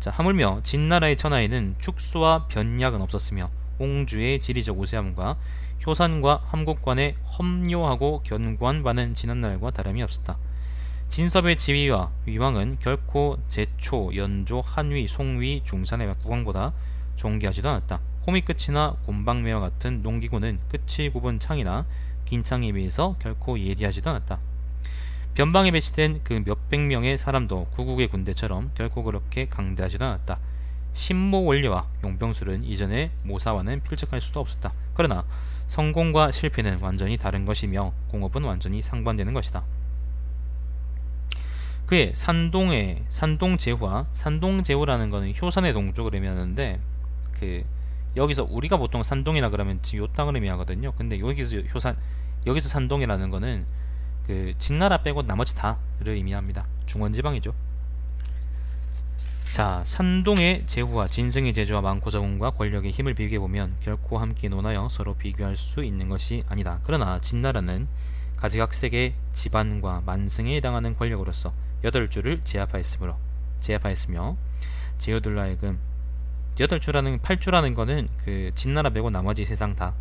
자, 0.00 0.10
하물며 0.10 0.60
진나라의 0.64 1.16
천하에는 1.16 1.76
축소와 1.78 2.46
변약은 2.48 3.00
없었으며 3.02 3.50
홍주의 3.78 4.40
지리적 4.40 4.78
우세함과 4.78 5.36
효산과 5.86 6.42
함국관의 6.46 7.14
험요하고 7.38 8.22
견고한 8.24 8.82
바는 8.82 9.14
지난날과 9.14 9.70
다름이 9.70 10.02
없었다. 10.02 10.38
진섭의 11.08 11.56
지위와 11.56 12.10
위왕은 12.26 12.78
결코 12.80 13.38
제초, 13.48 14.14
연조, 14.14 14.60
한위, 14.60 15.06
송위, 15.08 15.62
중산의 15.64 16.14
국왕보다 16.22 16.72
존귀하지도 17.16 17.68
않았다. 17.68 18.00
호미 18.28 18.42
끝이나 18.42 18.94
곤방매와 19.06 19.58
같은 19.58 20.02
농기구는 20.02 20.60
끝이 20.68 21.08
굽은 21.08 21.38
창이나 21.38 21.86
긴 22.26 22.42
창에 22.42 22.70
비해서 22.72 23.16
결코 23.18 23.58
예리하지도 23.58 24.10
않았다. 24.10 24.38
변방에 25.32 25.70
배치된 25.70 26.20
그 26.24 26.42
몇백 26.44 26.78
명의 26.78 27.16
사람도 27.16 27.68
구국의 27.70 28.08
군대처럼 28.08 28.72
결코 28.74 29.02
그렇게 29.02 29.48
강대하지도 29.48 30.04
않았다. 30.04 30.40
신모 30.92 31.44
원리와 31.44 31.86
용병술은 32.04 32.64
이전의 32.64 33.12
모사와는 33.22 33.82
필적할 33.84 34.20
수도 34.20 34.40
없었다. 34.40 34.74
그러나 34.92 35.24
성공과 35.66 36.30
실패는 36.30 36.80
완전히 36.82 37.16
다른 37.16 37.46
것이며 37.46 37.94
공업은 38.08 38.44
완전히 38.44 38.82
상반되는 38.82 39.32
것이다. 39.32 39.64
그의 41.86 42.12
산동의 42.14 43.04
산동제후와 43.08 44.08
산동제후라는 44.12 45.08
것은 45.08 45.32
효산의 45.40 45.72
동쪽을 45.72 46.14
의미하는데 46.16 46.78
그 47.32 47.77
여기서 48.18 48.46
우리가 48.50 48.76
보통 48.76 49.02
산동이라 49.02 49.50
그러면 49.50 49.80
요 49.94 50.06
땅을 50.08 50.34
의미하거든요. 50.34 50.92
근데 50.92 51.18
여기서 51.20 51.56
효산 51.74 51.96
여기서 52.46 52.68
산동이라는 52.68 53.30
거는 53.30 53.64
그 54.26 54.52
진나라 54.58 55.02
빼고 55.02 55.22
나머지 55.22 55.56
다를 55.56 56.14
의미합니다. 56.14 56.66
중원지방이죠. 56.86 57.54
자, 59.52 59.82
산동의 59.84 60.64
제후와 60.66 61.08
진승의 61.08 61.52
제주와 61.52 61.80
많고 61.80 62.10
적음과 62.10 62.50
권력의 62.50 62.90
힘을 62.90 63.14
비교해 63.14 63.40
보면 63.40 63.74
결코 63.80 64.18
함께 64.18 64.48
논하여 64.48 64.88
서로 64.90 65.14
비교할 65.14 65.56
수 65.56 65.82
있는 65.82 66.08
것이 66.08 66.44
아니다. 66.48 66.80
그러나 66.84 67.20
진나라는 67.20 67.88
가지각색의 68.36 69.14
집안과 69.32 70.02
만승에 70.06 70.54
해당하는 70.56 70.94
권력으로서 70.94 71.52
여덟 71.82 72.08
줄을 72.08 72.40
제압하였으므로 72.44 73.16
제압하였으며 73.60 74.36
제후들로 74.98 75.40
하여금 75.40 75.78
여덟 76.60 76.80
줄라는 76.80 77.20
팔 77.22 77.38
줄라는 77.38 77.74
거는 77.74 78.08
그 78.24 78.50
진나라 78.54 78.90
빼고 78.90 79.10
나머지 79.10 79.44
세상 79.44 79.76
다 79.76 79.94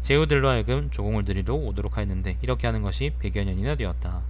제후들로 0.00 0.48
하여금 0.48 0.90
조공을 0.90 1.24
들이러 1.24 1.54
오도록 1.54 1.96
하였는데 1.96 2.38
이렇게 2.42 2.66
하는 2.66 2.82
것이 2.82 3.12
백여 3.20 3.44
년이나 3.44 3.76
되었다. 3.76 4.22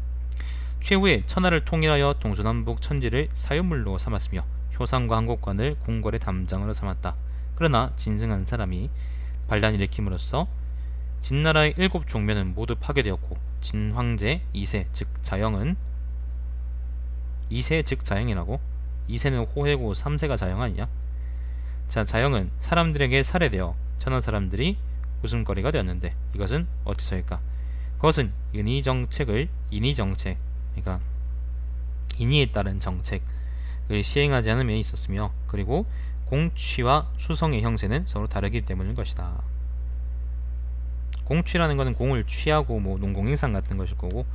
최후에 0.80 1.22
천하를 1.26 1.64
통일하여 1.64 2.16
동서남북 2.20 2.82
천지를 2.82 3.28
사유물로 3.32 3.98
삼았으며 3.98 4.44
효상과 4.78 5.16
한국관을 5.16 5.76
궁궐의 5.80 6.20
담장으로 6.20 6.74
삼았다. 6.74 7.16
그러나 7.54 7.90
진승한 7.96 8.44
사람이 8.44 8.90
반란을 9.48 9.80
일으킴으로써 9.80 10.46
진나라의 11.20 11.74
일곱 11.78 12.06
종면은 12.06 12.54
모두 12.54 12.74
파괴되었고 12.74 13.36
진황제 13.62 14.42
2세 14.54 14.86
즉 14.92 15.08
자영은 15.22 15.76
2세 17.50 17.86
즉 17.86 18.04
자영이라고 18.04 18.60
2세는 19.08 19.56
호해고 19.56 19.94
3세가 19.94 20.36
자영 20.36 20.60
아니냐? 20.60 20.88
자 21.88 22.02
자영은 22.02 22.50
사람들에게 22.58 23.22
살해되어 23.22 23.74
천한 23.98 24.20
사람들이 24.20 24.76
웃음거리가 25.22 25.70
되었는데 25.70 26.14
이것은 26.34 26.66
어디서일까? 26.84 27.40
그것은 27.96 28.30
인의정책을 28.52 29.48
인의정책 29.70 30.36
그러니까 30.74 31.00
인의에 32.18 32.46
따른 32.46 32.78
정책을 32.78 34.02
시행하지 34.02 34.50
면이 34.54 34.80
있었으며 34.80 35.32
그리고 35.46 35.86
공취와 36.26 37.10
수성의 37.16 37.62
형세는 37.62 38.04
서로 38.06 38.26
다르기 38.26 38.62
때문인 38.62 38.94
것이다. 38.94 39.42
공취라는 41.24 41.76
것은 41.76 41.94
공을 41.94 42.24
취하고 42.24 42.80
뭐 42.80 42.98
농공행상 42.98 43.52
같은 43.52 43.78
것일 43.78 43.96
거고 43.96 44.26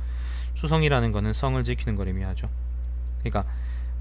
수성이라는 0.54 1.12
것은 1.12 1.32
성을 1.32 1.62
지키는 1.62 1.96
걸 1.96 2.08
의미하죠. 2.08 2.48
그러니까 3.20 3.44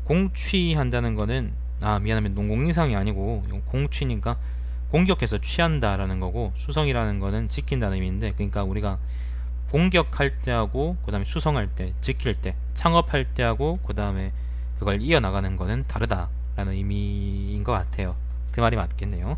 공취한다는 0.06 1.16
것은 1.16 1.54
아 1.82 2.00
미안하면 2.00 2.34
농공행상이 2.36 2.96
아니고 2.96 3.44
공취니까 3.66 4.38
공격해서 4.92 5.38
취한다라는 5.38 6.20
거고 6.20 6.52
수성이라는 6.56 7.20
거는 7.20 7.48
지킨다는 7.48 7.96
의미인데 7.96 8.34
그러니까 8.34 8.64
우리가 8.64 8.98
공격할 9.70 10.42
때하고 10.42 10.98
그 11.06 11.12
다음에 11.12 11.26
수성할 11.26 11.68
때 11.68 11.94
지킬 12.02 12.34
때 12.36 12.56
창업할 12.74 13.34
때하고 13.34 13.80
그 13.86 13.94
다음에 13.94 14.34
그걸 14.80 15.02
이어나가는 15.02 15.56
거는 15.56 15.86
다르다라는 15.88 16.74
의미인 16.74 17.64
것 17.64 17.72
같아요. 17.74 18.16
그 18.52 18.62
말이 18.62 18.76
맞겠네요. 18.76 19.38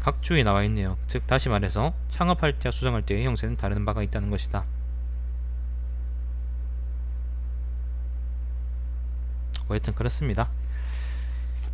각주에 0.00 0.42
나와 0.42 0.62
있네요. 0.64 0.96
즉 1.06 1.26
다시 1.26 1.48
말해서 1.48 1.92
창업할 2.08 2.58
때와 2.58 2.72
수성할 2.72 3.02
때의 3.02 3.24
형세는 3.26 3.56
다른 3.56 3.84
바가 3.84 4.02
있다는 4.02 4.30
것이다. 4.30 4.64
뭐 9.66 9.74
하여튼 9.74 9.94
그렇습니다 9.94 10.48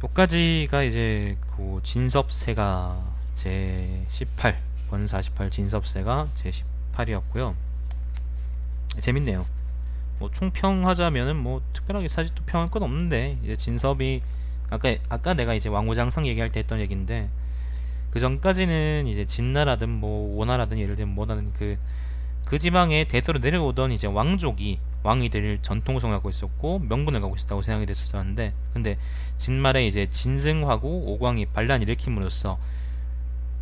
여기까지가 0.04 0.82
이제 0.82 1.36
그 1.56 1.80
진섭세가 1.82 2.96
제18 3.34 4.56
권 4.90 5.06
48 5.06 5.48
진섭세가 5.48 6.28
제18이었고요. 6.34 7.54
재밌네요. 9.00 9.46
뭐 10.18 10.30
총평하자면은 10.30 11.36
뭐 11.36 11.62
특별하게 11.72 12.08
사실 12.08 12.34
또 12.34 12.42
평할 12.44 12.70
건 12.70 12.82
없는데 12.82 13.38
이제 13.42 13.56
진섭이 13.56 14.20
아까 14.70 14.94
아까 15.08 15.34
내가 15.34 15.54
이제 15.54 15.68
왕후장성 15.68 16.26
얘기할 16.26 16.52
때 16.52 16.60
했던 16.60 16.80
얘기인데 16.80 17.28
그 18.10 18.20
전까지는 18.20 19.06
이제 19.06 19.24
진나라든 19.24 19.88
뭐 19.88 20.38
오나라든 20.38 20.78
예를 20.78 20.94
들면 20.94 21.14
뭐라는 21.14 21.52
그, 21.54 21.78
그 22.44 22.58
지방에 22.58 23.06
대대로 23.06 23.38
내려오던 23.38 23.90
이제 23.90 24.06
왕족이 24.06 24.78
왕이 25.04 25.28
될 25.28 25.60
전통성을 25.62 26.14
갖고 26.16 26.30
있었고 26.30 26.80
명분을 26.80 27.20
갖고 27.20 27.36
있었다고 27.36 27.62
생각이 27.62 27.86
됐었는데 27.86 28.52
근데 28.72 28.98
진말에 29.38 29.86
이제 29.86 30.08
진승하고 30.10 31.12
오광이 31.12 31.46
반란 31.46 31.82
일으킴으로써 31.82 32.58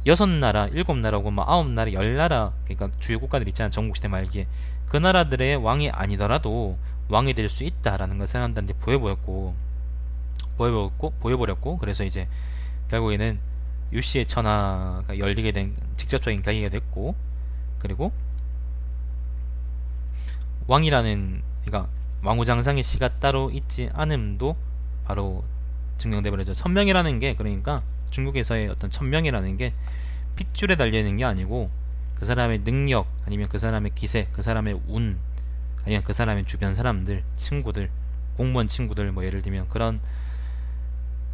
여섯 0.07 0.27
나라, 0.27 0.67
일곱 0.69 0.97
나라고 0.97 1.31
뭐 1.31 1.45
아홉 1.47 1.69
나라, 1.69 1.93
열 1.93 2.17
나라 2.17 2.53
그러니까 2.65 2.91
주요 2.99 3.21
국가들 3.21 3.47
있잖아 3.49 3.71
전국시대 3.71 4.09
말기에. 4.09 4.47
그 4.89 4.97
나라들의 4.97 5.57
왕이 5.57 5.91
아니더라도 5.91 6.79
왕이 7.09 7.35
될 7.35 7.49
수 7.49 7.65
있다라는 7.65 8.19
걸 8.19 8.27
생각한다는데 8.27 8.75
보여보였고 8.81 9.55
보여보였고 10.57 11.11
보여버렸고 11.21 11.79
그래서 11.79 12.05
이제 12.05 12.29
결국에는 12.89 13.39
유씨의 13.93 14.27
천하가 14.27 15.19
열리게 15.19 15.53
된 15.53 15.75
직접적인 15.97 16.43
계기가 16.43 16.69
됐고 16.69 17.15
그리고 17.79 18.13
왕이라는 20.67 21.43
그러니까 21.65 21.91
왕후장상의 22.23 22.83
시가 22.83 23.19
따로 23.19 23.51
있지 23.51 23.91
않음도 23.93 24.57
바로 25.05 25.45
증명돼 25.99 26.31
버려져. 26.31 26.55
천명이라는 26.55 27.19
게 27.19 27.35
그러니까 27.35 27.83
중국에서의 28.11 28.69
어떤 28.69 28.91
천명이라는 28.91 29.57
게 29.57 29.73
핏줄에 30.37 30.77
달려 30.77 30.99
있는 30.99 31.17
게 31.17 31.25
아니고 31.25 31.71
그 32.15 32.25
사람의 32.25 32.65
능력 32.65 33.07
아니면 33.27 33.49
그 33.49 33.59
사람의 33.59 33.93
기세, 33.95 34.29
그 34.33 34.43
사람의 34.43 34.81
운 34.89 35.19
아니면 35.85 36.03
그 36.05 36.13
사람의 36.13 36.45
주변 36.45 36.75
사람들, 36.75 37.25
친구들, 37.37 37.91
공무원 38.37 38.67
친구들 38.67 39.11
뭐 39.13 39.25
예를 39.25 39.43
들면 39.43 39.69
그런 39.69 40.01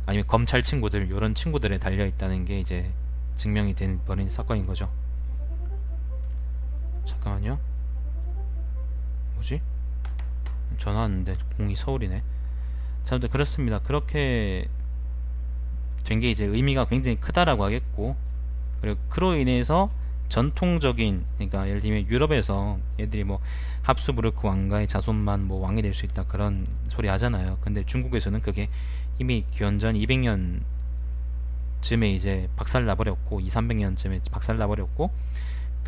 아니면 0.07 0.26
검찰 0.26 0.62
친구들 0.62 1.09
이런 1.11 1.35
친구들에 1.35 1.79
달려 1.79 2.07
있다는 2.07 2.47
게 2.47 2.59
이제 2.59 2.91
증명이 3.37 3.74
된 3.74 4.01
버린 4.07 4.31
사건인 4.31 4.66
거죠. 4.66 4.91
잠깐만요. 7.05 7.68
뭐지? 9.39 9.61
전화 10.78 11.01
왔는데 11.01 11.34
공이 11.57 11.76
서울이네. 11.76 12.22
자, 13.05 13.14
아무튼 13.14 13.28
그렇습니다. 13.30 13.78
그렇게 13.78 14.66
된 16.05 16.20
게 16.20 16.30
이제 16.30 16.45
의미가 16.45 16.86
굉장히 16.86 17.16
크다라고 17.20 17.64
하겠고, 17.64 18.16
그리고 18.80 18.99
그로 19.09 19.36
인해서 19.36 19.91
전통적인, 20.28 21.24
그러니까 21.36 21.68
예를 21.68 21.80
들면 21.80 22.09
유럽에서 22.09 22.78
애들이 22.99 23.24
뭐 23.24 23.41
합수부르크 23.82 24.47
왕가의 24.47 24.86
자손만 24.86 25.47
뭐 25.47 25.61
왕이 25.61 25.82
될 25.82 25.95
수 25.95 26.05
있다 26.07 26.24
그런 26.24 26.66
소리 26.89 27.09
하잖아요. 27.09 27.59
근데 27.61 27.84
중국에서는 27.84 28.41
그게 28.41 28.68
이미 29.18 29.45
기원전 29.51 29.95
200년 29.95 30.61
쯤에 31.80 32.12
이제 32.12 32.49
박살 32.57 32.84
나버렸고 32.86 33.41
2, 33.41 33.47
300년 33.47 33.97
쯤에 33.97 34.20
박살 34.30 34.59
나버렸고 34.59 35.11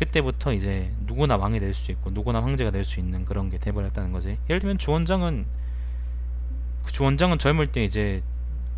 그때부터 0.01 0.51
이제 0.51 0.91
누구나 1.05 1.37
왕이 1.37 1.59
될 1.59 1.75
수 1.75 1.91
있고 1.91 2.09
누구나 2.09 2.41
황제가 2.41 2.71
될 2.71 2.83
수 2.83 2.99
있는 2.99 3.23
그런 3.23 3.51
게 3.51 3.59
돼버렸다는 3.59 4.11
거지. 4.11 4.39
예를 4.49 4.59
들면 4.59 4.79
주원장은 4.79 5.45
그 6.83 6.91
주원장은 6.91 7.37
젊을 7.37 7.71
때 7.71 7.83
이제 7.83 8.23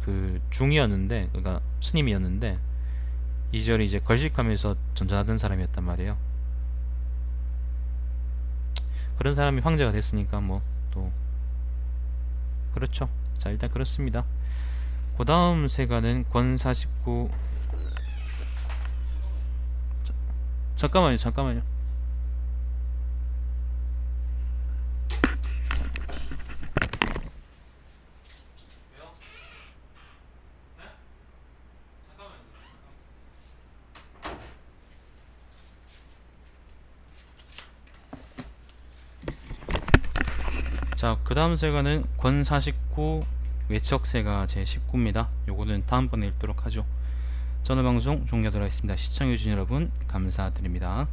그 0.03 0.41
중이었는데 0.49 1.29
그러니까 1.31 1.61
스님이었는데 1.79 2.59
이절이 3.53 3.85
이제 3.85 3.99
걸식하면서 3.99 4.75
전전하던 4.95 5.37
사람이었단 5.37 5.83
말이에요. 5.85 6.17
그런 9.17 9.33
사람이 9.33 9.61
황제가 9.61 9.91
됐으니까 9.93 10.41
뭐 10.41 10.61
또 10.91 11.11
그렇죠. 12.73 13.09
자 13.33 13.49
일단 13.49 13.71
그렇습니다. 13.71 14.25
그 15.17 15.25
다음 15.25 15.67
세가는 15.67 16.25
권 16.29 16.57
49 16.57 17.31
잠깐만요 20.75 21.17
잠깐만요 21.17 21.73
자, 41.03 41.17
그 41.25 41.35
다음 41.35 41.57
세가는 41.57 42.05
권49 42.15 43.25
외척세가 43.67 44.45
제19입니다. 44.45 45.27
요거는 45.49 45.85
다음번에 45.85 46.27
읽도록 46.27 46.65
하죠. 46.65 46.85
전화 47.63 47.81
방송 47.81 48.25
종료하도록 48.25 48.61
하겠습니다. 48.61 48.97
시청해주신 48.97 49.53
여러분, 49.53 49.89
감사드립니다. 50.09 51.07